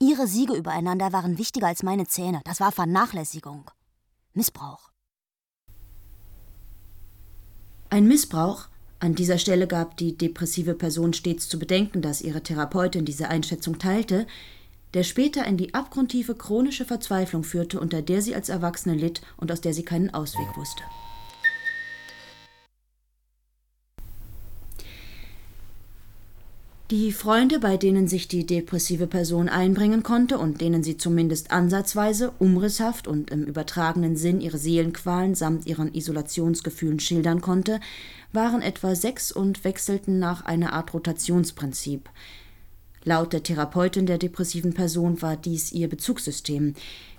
[0.00, 2.40] Ihre Siege übereinander waren wichtiger als meine Zähne.
[2.44, 3.70] Das war Vernachlässigung.
[4.34, 4.91] Missbrauch.
[7.92, 8.68] Ein Missbrauch?
[9.00, 13.78] An dieser Stelle gab die depressive Person stets zu bedenken, dass ihre Therapeutin diese Einschätzung
[13.78, 14.26] teilte,
[14.94, 19.52] der später in die abgrundtiefe chronische Verzweiflung führte, unter der sie als Erwachsene litt und
[19.52, 20.82] aus der sie keinen Ausweg wusste.
[26.90, 32.32] Die Freunde, bei denen sich die depressive Person einbringen konnte und denen sie zumindest ansatzweise,
[32.38, 37.80] umrisshaft und im übertragenen Sinn ihre Seelenqualen samt ihren Isolationsgefühlen schildern konnte,
[38.32, 42.10] waren etwa sechs und wechselten nach einer Art Rotationsprinzip.
[43.04, 46.74] Laut der Therapeutin der depressiven Person war dies ihr Bezugssystem.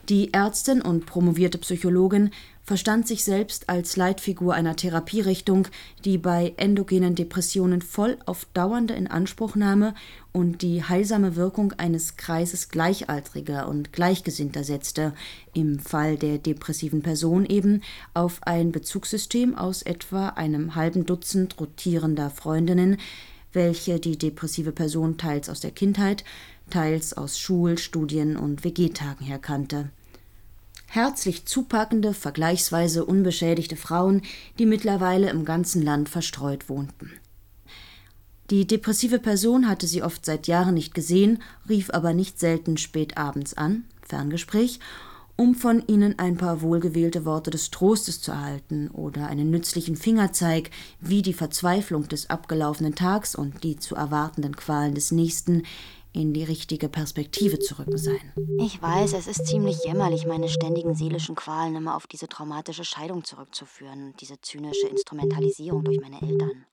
[0.07, 2.29] Die Ärztin und promovierte Psychologin
[2.65, 5.67] verstand sich selbst als Leitfigur einer Therapierichtung,
[6.05, 9.93] die bei endogenen Depressionen voll auf dauernde Inanspruchnahme
[10.31, 15.13] und die heilsame Wirkung eines Kreises Gleichaltriger und Gleichgesinnter setzte,
[15.53, 17.81] im Fall der depressiven Person eben
[18.13, 22.97] auf ein Bezugssystem aus etwa einem halben Dutzend rotierender Freundinnen,
[23.51, 26.23] welche die depressive Person teils aus der Kindheit,
[26.69, 29.89] teils aus Schul-, Studien- und WG-Tagen her kannte.
[30.93, 34.21] Herzlich zupackende, vergleichsweise unbeschädigte Frauen,
[34.59, 37.13] die mittlerweile im ganzen Land verstreut wohnten.
[38.51, 43.17] Die depressive Person hatte sie oft seit Jahren nicht gesehen, rief aber nicht selten spät
[43.17, 44.79] abends an, Ferngespräch,
[45.35, 50.69] um von ihnen ein paar wohlgewählte Worte des Trostes zu erhalten oder einen nützlichen Fingerzeig,
[51.01, 55.63] wie die Verzweiflung des abgelaufenen Tags und die zu erwartenden Qualen des nächsten
[56.13, 58.31] in die richtige Perspektive zu rücken seien.
[58.59, 63.23] Ich weiß, es ist ziemlich jämmerlich, meine ständigen seelischen Qualen immer auf diese traumatische Scheidung
[63.23, 66.65] zurückzuführen und diese zynische Instrumentalisierung durch meine Eltern.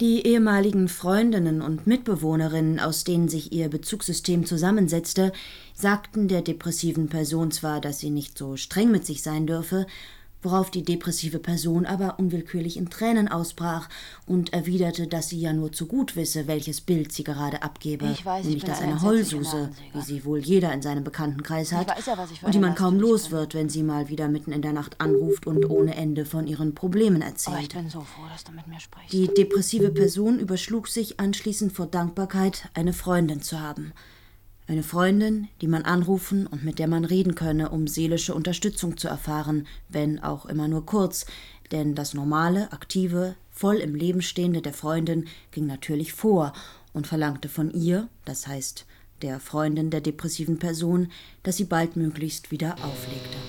[0.00, 5.30] Die ehemaligen Freundinnen und Mitbewohnerinnen, aus denen sich ihr Bezugssystem zusammensetzte,
[5.74, 9.86] sagten der depressiven Person zwar, dass sie nicht so streng mit sich sein dürfe,
[10.42, 13.88] worauf die depressive Person aber unwillkürlich in Tränen ausbrach
[14.26, 18.24] und erwiderte, dass sie ja nur zu gut wisse, welches Bild sie gerade abgebe, Ich
[18.24, 21.72] weiß, ich nämlich bin das ein eine Heulsuse, wie sie wohl jeder in seinem Bekanntenkreis
[21.72, 24.72] hat, ja, und die man kaum los wird, wenn sie mal wieder mitten in der
[24.72, 27.74] Nacht anruft und ohne Ende von ihren Problemen erzählt.
[27.74, 29.12] bin so froh, dass du mit mir sprichst.
[29.12, 33.92] Die depressive Person überschlug sich anschließend vor Dankbarkeit, eine Freundin zu haben.
[34.70, 39.08] Eine Freundin, die man anrufen und mit der man reden könne, um seelische Unterstützung zu
[39.08, 41.26] erfahren, wenn auch immer nur kurz,
[41.72, 46.52] denn das normale, aktive, voll im Leben stehende der Freundin ging natürlich vor
[46.92, 48.86] und verlangte von ihr, das heißt
[49.22, 51.10] der Freundin der depressiven Person,
[51.42, 53.39] dass sie baldmöglichst wieder auflegte.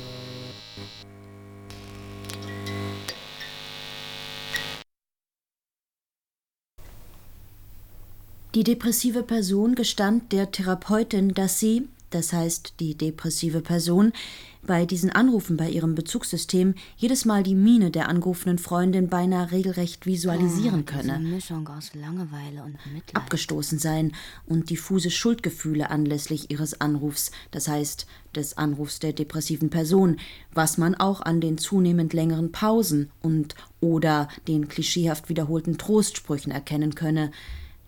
[8.54, 14.12] Die depressive Person gestand der Therapeutin, dass sie, das heißt die depressive Person,
[14.62, 20.06] bei diesen Anrufen bei ihrem Bezugssystem jedes Mal die Miene der angerufenen Freundin beinahe regelrecht
[20.06, 23.16] visualisieren Oh, diese könne, Mischung aus Langeweile und Mitleid.
[23.16, 24.12] abgestoßen sein
[24.46, 30.18] und diffuse Schuldgefühle anlässlich ihres Anrufs, das heißt des Anrufs der depressiven Person,
[30.54, 36.94] was man auch an den zunehmend längeren Pausen und oder den klischeehaft wiederholten Trostsprüchen erkennen
[36.94, 37.32] könne,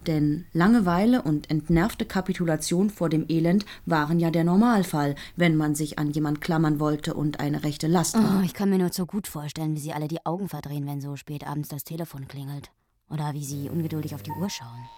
[0.07, 5.99] denn Langeweile und entnervte Kapitulation vor dem Elend waren ja der Normalfall, wenn man sich
[5.99, 8.39] an jemand klammern wollte und eine rechte Last war.
[8.39, 11.01] Oh, ich kann mir nur zu gut vorstellen, wie sie alle die Augen verdrehen, wenn
[11.01, 12.71] so spät abends das Telefon klingelt.
[13.09, 14.89] Oder wie sie ungeduldig auf die Uhr schauen.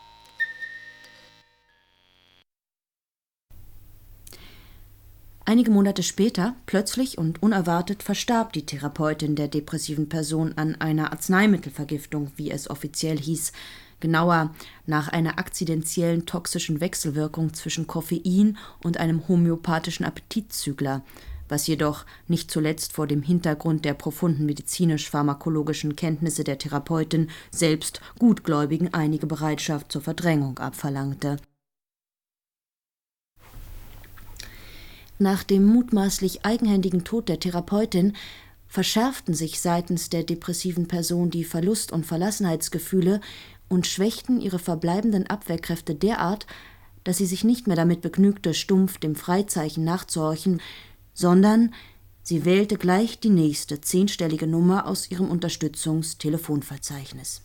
[5.47, 12.31] Einige Monate später, plötzlich und unerwartet, verstarb die Therapeutin der depressiven Person an einer Arzneimittelvergiftung,
[12.35, 13.51] wie es offiziell hieß,
[13.99, 14.53] genauer
[14.85, 21.03] nach einer akzidentiellen toxischen Wechselwirkung zwischen Koffein und einem homöopathischen Appetitzügler,
[21.47, 28.93] was jedoch nicht zuletzt vor dem Hintergrund der profunden medizinisch-pharmakologischen Kenntnisse der Therapeutin selbst Gutgläubigen
[28.93, 31.37] einige Bereitschaft zur Verdrängung abverlangte.
[35.17, 38.13] Nach dem mutmaßlich eigenhändigen Tod der Therapeutin
[38.67, 43.21] verschärften sich seitens der depressiven Person die Verlust- und Verlassenheitsgefühle
[43.67, 46.45] und schwächten ihre verbleibenden Abwehrkräfte derart,
[47.03, 50.61] dass sie sich nicht mehr damit begnügte, stumpf dem Freizeichen nachzuhorchen,
[51.13, 51.73] sondern
[52.23, 57.41] sie wählte gleich die nächste zehnstellige Nummer aus ihrem Unterstützungstelefonverzeichnis.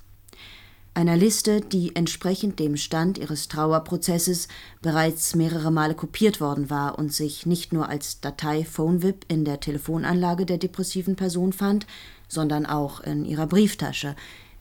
[0.92, 4.48] Einer Liste, die entsprechend dem Stand ihres Trauerprozesses
[4.82, 9.60] bereits mehrere Male kopiert worden war und sich nicht nur als Datei PhoneVip in der
[9.60, 11.86] Telefonanlage der depressiven Person fand,
[12.26, 14.16] sondern auch in ihrer Brieftasche,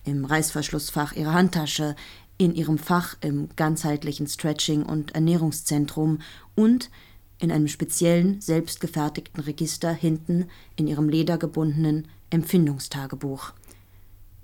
[0.10, 1.96] im Reißverschlussfach ihrer Handtasche,
[2.38, 6.20] in ihrem Fach im ganzheitlichen Stretching- und Ernährungszentrum
[6.56, 6.90] und
[7.38, 13.54] in einem speziellen, selbstgefertigten Register hinten in ihrem ledergebundenen Empfindungstagebuch.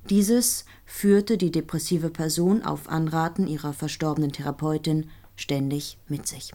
[0.09, 6.53] Dieses führte die depressive Person auf Anraten ihrer verstorbenen Therapeutin ständig mit sich.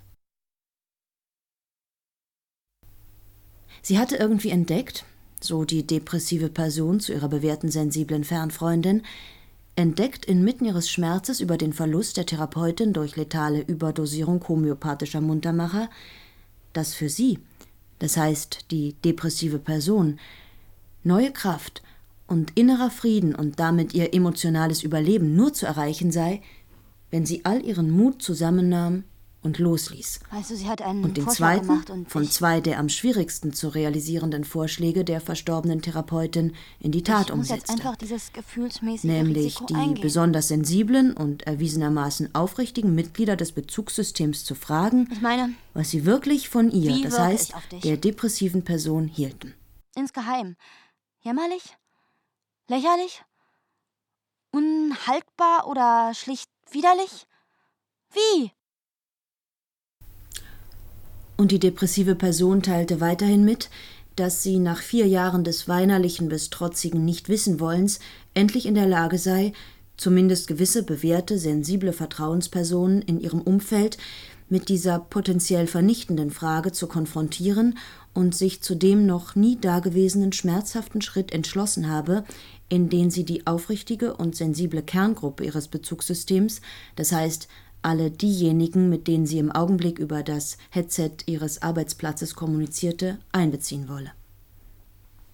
[3.82, 5.04] Sie hatte irgendwie entdeckt,
[5.45, 9.03] so die depressive Person zu ihrer bewährten sensiblen Fernfreundin,
[9.76, 15.88] entdeckt inmitten ihres Schmerzes über den Verlust der Therapeutin durch letale Überdosierung homöopathischer Muntermacher,
[16.72, 17.38] dass für sie,
[17.99, 20.18] das heißt die depressive Person,
[21.03, 21.82] neue Kraft
[22.26, 26.43] und innerer Frieden und damit ihr emotionales Überleben nur zu erreichen sei,
[27.11, 29.05] wenn sie all ihren Mut zusammennahm
[29.43, 30.20] und losließ.
[30.30, 33.53] Weißt du, sie hat einen Und den Vorschlag zweiten und von zwei der am schwierigsten
[33.53, 37.72] zu realisierenden Vorschläge der verstorbenen Therapeutin in die Tat ich umsetzte.
[39.03, 40.03] nämlich Risiko die eingehen.
[40.03, 46.70] besonders sensiblen und erwiesenermaßen aufrichtigen Mitglieder des Bezugssystems zu fragen, meine, was sie wirklich von
[46.70, 49.55] ihr, das heißt der depressiven Person, hielten.
[49.97, 50.57] insgeheim.
[51.22, 51.76] Jämmerlich?
[52.68, 53.22] Lächerlich?
[54.53, 57.26] Unhaltbar oder schlicht widerlich?
[58.12, 58.53] Wie?
[61.41, 63.70] Und die depressive Person teilte weiterhin mit,
[64.14, 67.99] dass sie nach vier Jahren des weinerlichen bis trotzigen Nichtwissenwollens
[68.34, 69.55] endlich in der Lage sei,
[69.97, 73.97] zumindest gewisse bewährte, sensible Vertrauenspersonen in ihrem Umfeld
[74.51, 77.78] mit dieser potenziell vernichtenden Frage zu konfrontieren
[78.12, 82.24] und sich zu dem noch nie dagewesenen schmerzhaften Schritt entschlossen habe,
[82.68, 86.61] in den sie die aufrichtige und sensible Kerngruppe ihres Bezugssystems,
[86.97, 87.49] das heißt
[87.83, 94.12] alle diejenigen, mit denen sie im Augenblick über das Headset ihres Arbeitsplatzes kommunizierte, einbeziehen wolle.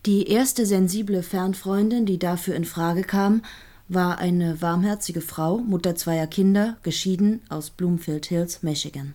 [0.07, 3.43] Die erste sensible Fernfreundin, die dafür in Frage kam,
[3.89, 9.15] war eine warmherzige Frau, Mutter zweier Kinder, geschieden aus Bloomfield Hills, Michigan.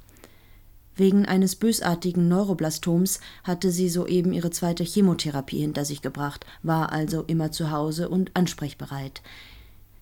[0.96, 7.24] Wegen eines bösartigen Neuroblastoms hatte sie soeben ihre zweite Chemotherapie hinter sich gebracht, war also
[7.24, 9.22] immer zu Hause und ansprechbereit.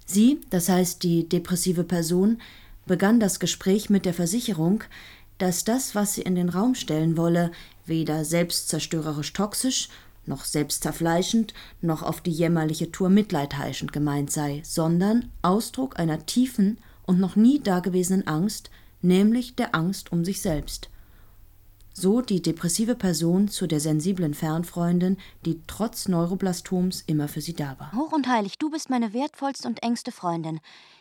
[0.06, 2.40] Sie, das heißt die depressive Person,
[2.90, 4.84] begann das Gespräch mit der Versicherung,
[5.38, 7.52] dass das, was sie in den Raum stellen wolle,
[7.86, 9.90] weder selbstzerstörerisch toxisch
[10.26, 16.80] noch selbstzerfleischend, noch auf die jämmerliche Tour Mitleid heischend gemeint sei, sondern Ausdruck einer tiefen
[17.06, 18.70] und noch nie dagewesenen Angst,
[19.02, 20.90] nämlich der Angst um sich selbst.
[21.94, 27.78] So die depressive Person zu der sensiblen Fernfreundin, die trotz Neuroblastoms immer für sie da
[27.78, 27.92] war.
[27.92, 30.60] Hoch und heilig, du bist meine wertvollste und engste Freundin.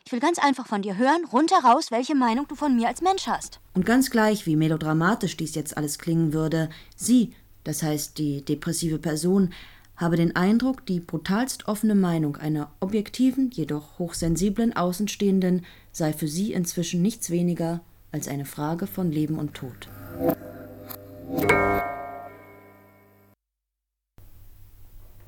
[0.09, 3.27] Ich will ganz einfach von dir hören, rundheraus, welche Meinung du von mir als Mensch
[3.27, 3.61] hast.
[3.75, 7.35] Und ganz gleich, wie melodramatisch dies jetzt alles klingen würde, sie
[7.65, 9.53] das heißt die depressive Person,
[9.97, 16.55] habe den Eindruck, die brutalst offene Meinung einer objektiven, jedoch hochsensiblen Außenstehenden sei für sie
[16.55, 19.89] inzwischen nichts weniger als eine Frage von Leben und Tod.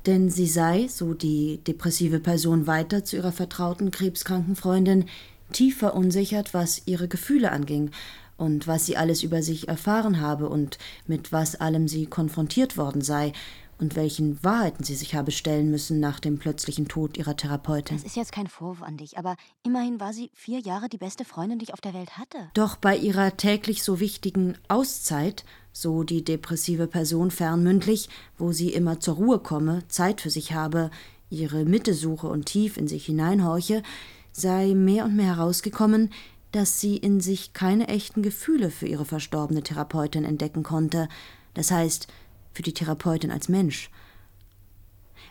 [0.05, 5.05] Denn sie sei, so die depressive Person weiter zu ihrer vertrauten krebskranken Freundin,
[5.51, 7.91] tief verunsichert, was ihre Gefühle anging
[8.37, 13.01] und was sie alles über sich erfahren habe und mit was allem sie konfrontiert worden
[13.01, 13.33] sei
[13.81, 17.97] und welchen Wahrheiten sie sich habe stellen müssen nach dem plötzlichen Tod ihrer Therapeutin.
[17.97, 21.25] Das ist jetzt kein Vorwurf an dich, aber immerhin war sie vier Jahre die beste
[21.25, 22.37] Freundin, die ich auf der Welt hatte.
[22.53, 25.43] Doch bei ihrer täglich so wichtigen Auszeit,
[25.73, 30.91] so die depressive Person fernmündlich, wo sie immer zur Ruhe komme, Zeit für sich habe,
[31.29, 33.83] ihre Mitte suche und tief in sich hineinhorche,
[34.31, 36.11] sei mehr und mehr herausgekommen,
[36.51, 41.07] dass sie in sich keine echten Gefühle für ihre verstorbene Therapeutin entdecken konnte,
[41.53, 42.07] das heißt
[42.53, 43.89] für die Therapeutin als Mensch.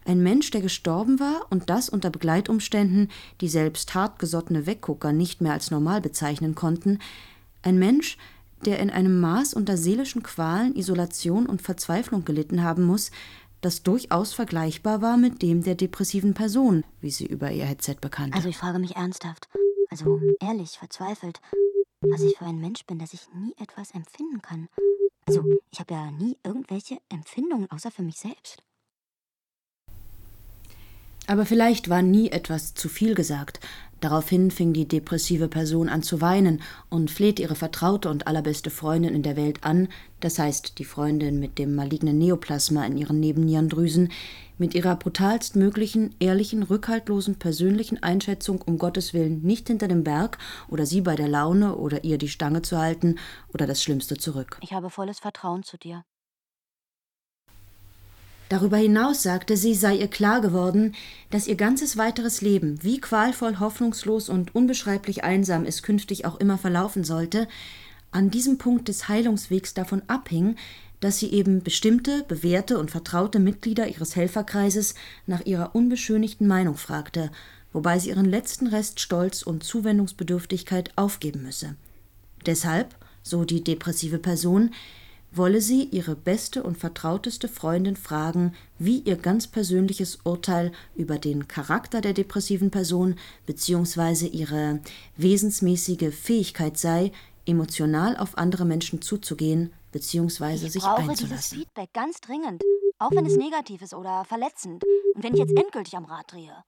[0.07, 3.11] Ein Mensch, der gestorben war und das unter Begleitumständen,
[3.43, 6.99] die selbst hartgesottene Weggucker nicht mehr als normal bezeichnen konnten,
[7.63, 8.17] ein Mensch,
[8.67, 13.11] der in einem Maß unter seelischen Qualen, Isolation und Verzweiflung gelitten haben muss,
[13.61, 18.37] das durchaus vergleichbar war mit dem der depressiven Person, wie sie über ihr Headset bekannte.
[18.37, 19.49] Also ich frage mich ernsthaft,
[19.91, 21.41] also ehrlich, verzweifelt,
[22.01, 24.69] was ich für ein Mensch bin, dass ich nie etwas empfinden kann.
[25.27, 28.63] Also, ich habe ja nie irgendwelche Empfindungen außer für mich selbst.
[31.27, 33.61] Aber vielleicht war nie etwas zu viel gesagt.
[34.01, 39.15] Daraufhin fing die depressive Person an zu weinen und flehte ihre vertraute und allerbeste Freundin
[39.15, 39.89] in der Welt an,
[40.21, 44.11] das heißt die Freundin mit dem malignen Neoplasma in ihren Nebennierendrüsen,
[44.57, 50.39] mit ihrer brutalst möglichen, ehrlichen, rückhaltlosen persönlichen Einschätzung um Gottes Willen nicht hinter dem Berg
[50.69, 53.17] oder sie bei der Laune oder ihr die Stange zu halten
[53.53, 54.59] oder das Schlimmste zurück.
[54.63, 56.05] Ich habe volles Vertrauen zu dir.
[58.51, 60.97] Darüber hinaus sagte sie, sei ihr klar geworden,
[61.31, 66.59] dass ihr ganzes weiteres Leben, wie qualvoll, hoffnungslos und unbeschreiblich einsam es künftig auch immer
[66.59, 67.47] verlaufen sollte,
[68.11, 70.57] an diesem Punkt des Heilungswegs davon abhing,
[70.99, 74.97] dass sie eben bestimmte, bewährte und vertraute Mitglieder ihres Helferkreises
[75.29, 77.31] nach ihrer unbeschönigten Meinung fragte,
[77.73, 81.77] wobei sie ihren letzten Rest Stolz und Zuwendungsbedürftigkeit aufgeben müsse.
[82.47, 84.73] Deshalb, so die depressive Person,
[85.33, 91.49] wolle sie ihre beste und vertrauteste Freundin fragen, wie ihr ganz persönliches Urteil über den
[91.49, 93.17] Charakter der depressiven Person
[93.47, 94.27] bzw.
[94.27, 94.81] ihre
[95.17, 97.13] wesensmäßige Fähigkeit sei,
[97.47, 100.57] emotional auf andere Menschen zuzugehen bzw.
[100.69, 101.29] sich brauche einzulassen.
[101.29, 102.63] dieses Feedback ganz dringend,
[102.99, 104.85] auch wenn es negativ ist oder verletzend.
[105.15, 106.65] Und wenn ich jetzt endgültig am Rad drehe.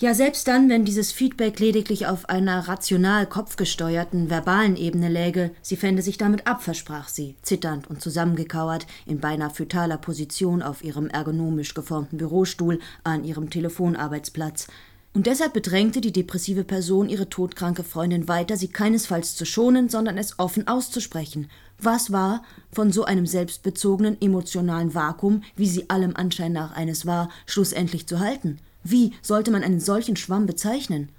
[0.00, 5.76] Ja, selbst dann, wenn dieses Feedback lediglich auf einer rational kopfgesteuerten, verbalen Ebene läge, sie
[5.76, 11.08] fände sich damit ab, versprach sie, zitternd und zusammengekauert, in beinahe fötaler Position auf ihrem
[11.08, 14.68] ergonomisch geformten Bürostuhl an ihrem Telefonarbeitsplatz.
[15.12, 20.16] Und deshalb bedrängte die depressive Person ihre todkranke Freundin weiter, sie keinesfalls zu schonen, sondern
[20.16, 21.50] es offen auszusprechen.
[21.78, 22.42] Was war
[22.72, 28.18] von so einem selbstbezogenen emotionalen Vakuum, wie sie allem Anschein nach eines war, schlussendlich zu
[28.18, 28.60] halten?
[28.82, 31.10] Wie sollte man einen solchen Schwamm bezeichnen?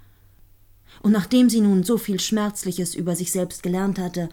[1.00, 4.28] Und nachdem sie nun so viel Schmerzliches über sich selbst gelernt hatte,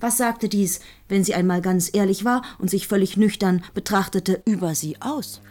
[0.00, 4.74] Was sagte dies, wenn sie einmal ganz ehrlich war und sich völlig nüchtern betrachtete, über
[4.74, 5.42] sie aus?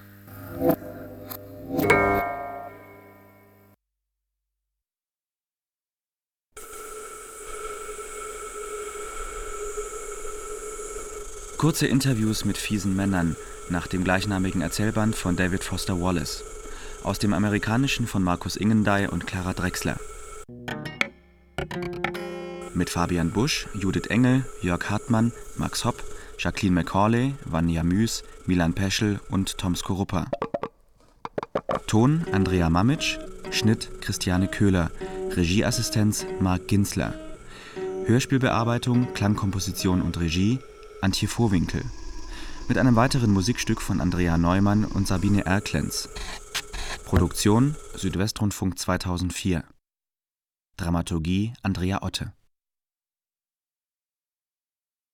[11.57, 13.35] Kurze Interviews mit fiesen Männern
[13.69, 16.43] nach dem gleichnamigen Erzählband von David Foster Wallace.
[17.09, 19.97] Aus dem amerikanischen von Markus Ingendey und Clara Drechsler.
[22.75, 26.03] Mit Fabian Busch, Judith Engel, Jörg Hartmann, Max Hopp,
[26.37, 30.27] Jacqueline Macaulay, Vanja Müs, Milan Peschel und Tom Skorupa.
[31.87, 33.17] Ton Andrea Mamitsch,
[33.49, 34.91] Schnitt Christiane Köhler,
[35.31, 37.15] Regieassistenz Marc Ginsler.
[38.05, 40.59] Hörspielbearbeitung, Klangkomposition und Regie
[41.01, 41.81] Antje Vorwinkel.
[42.67, 46.07] Mit einem weiteren Musikstück von Andrea Neumann und Sabine Erklenz.
[47.05, 49.63] Produktion Südwestrundfunk 2004.
[50.77, 52.33] Dramaturgie Andrea Otte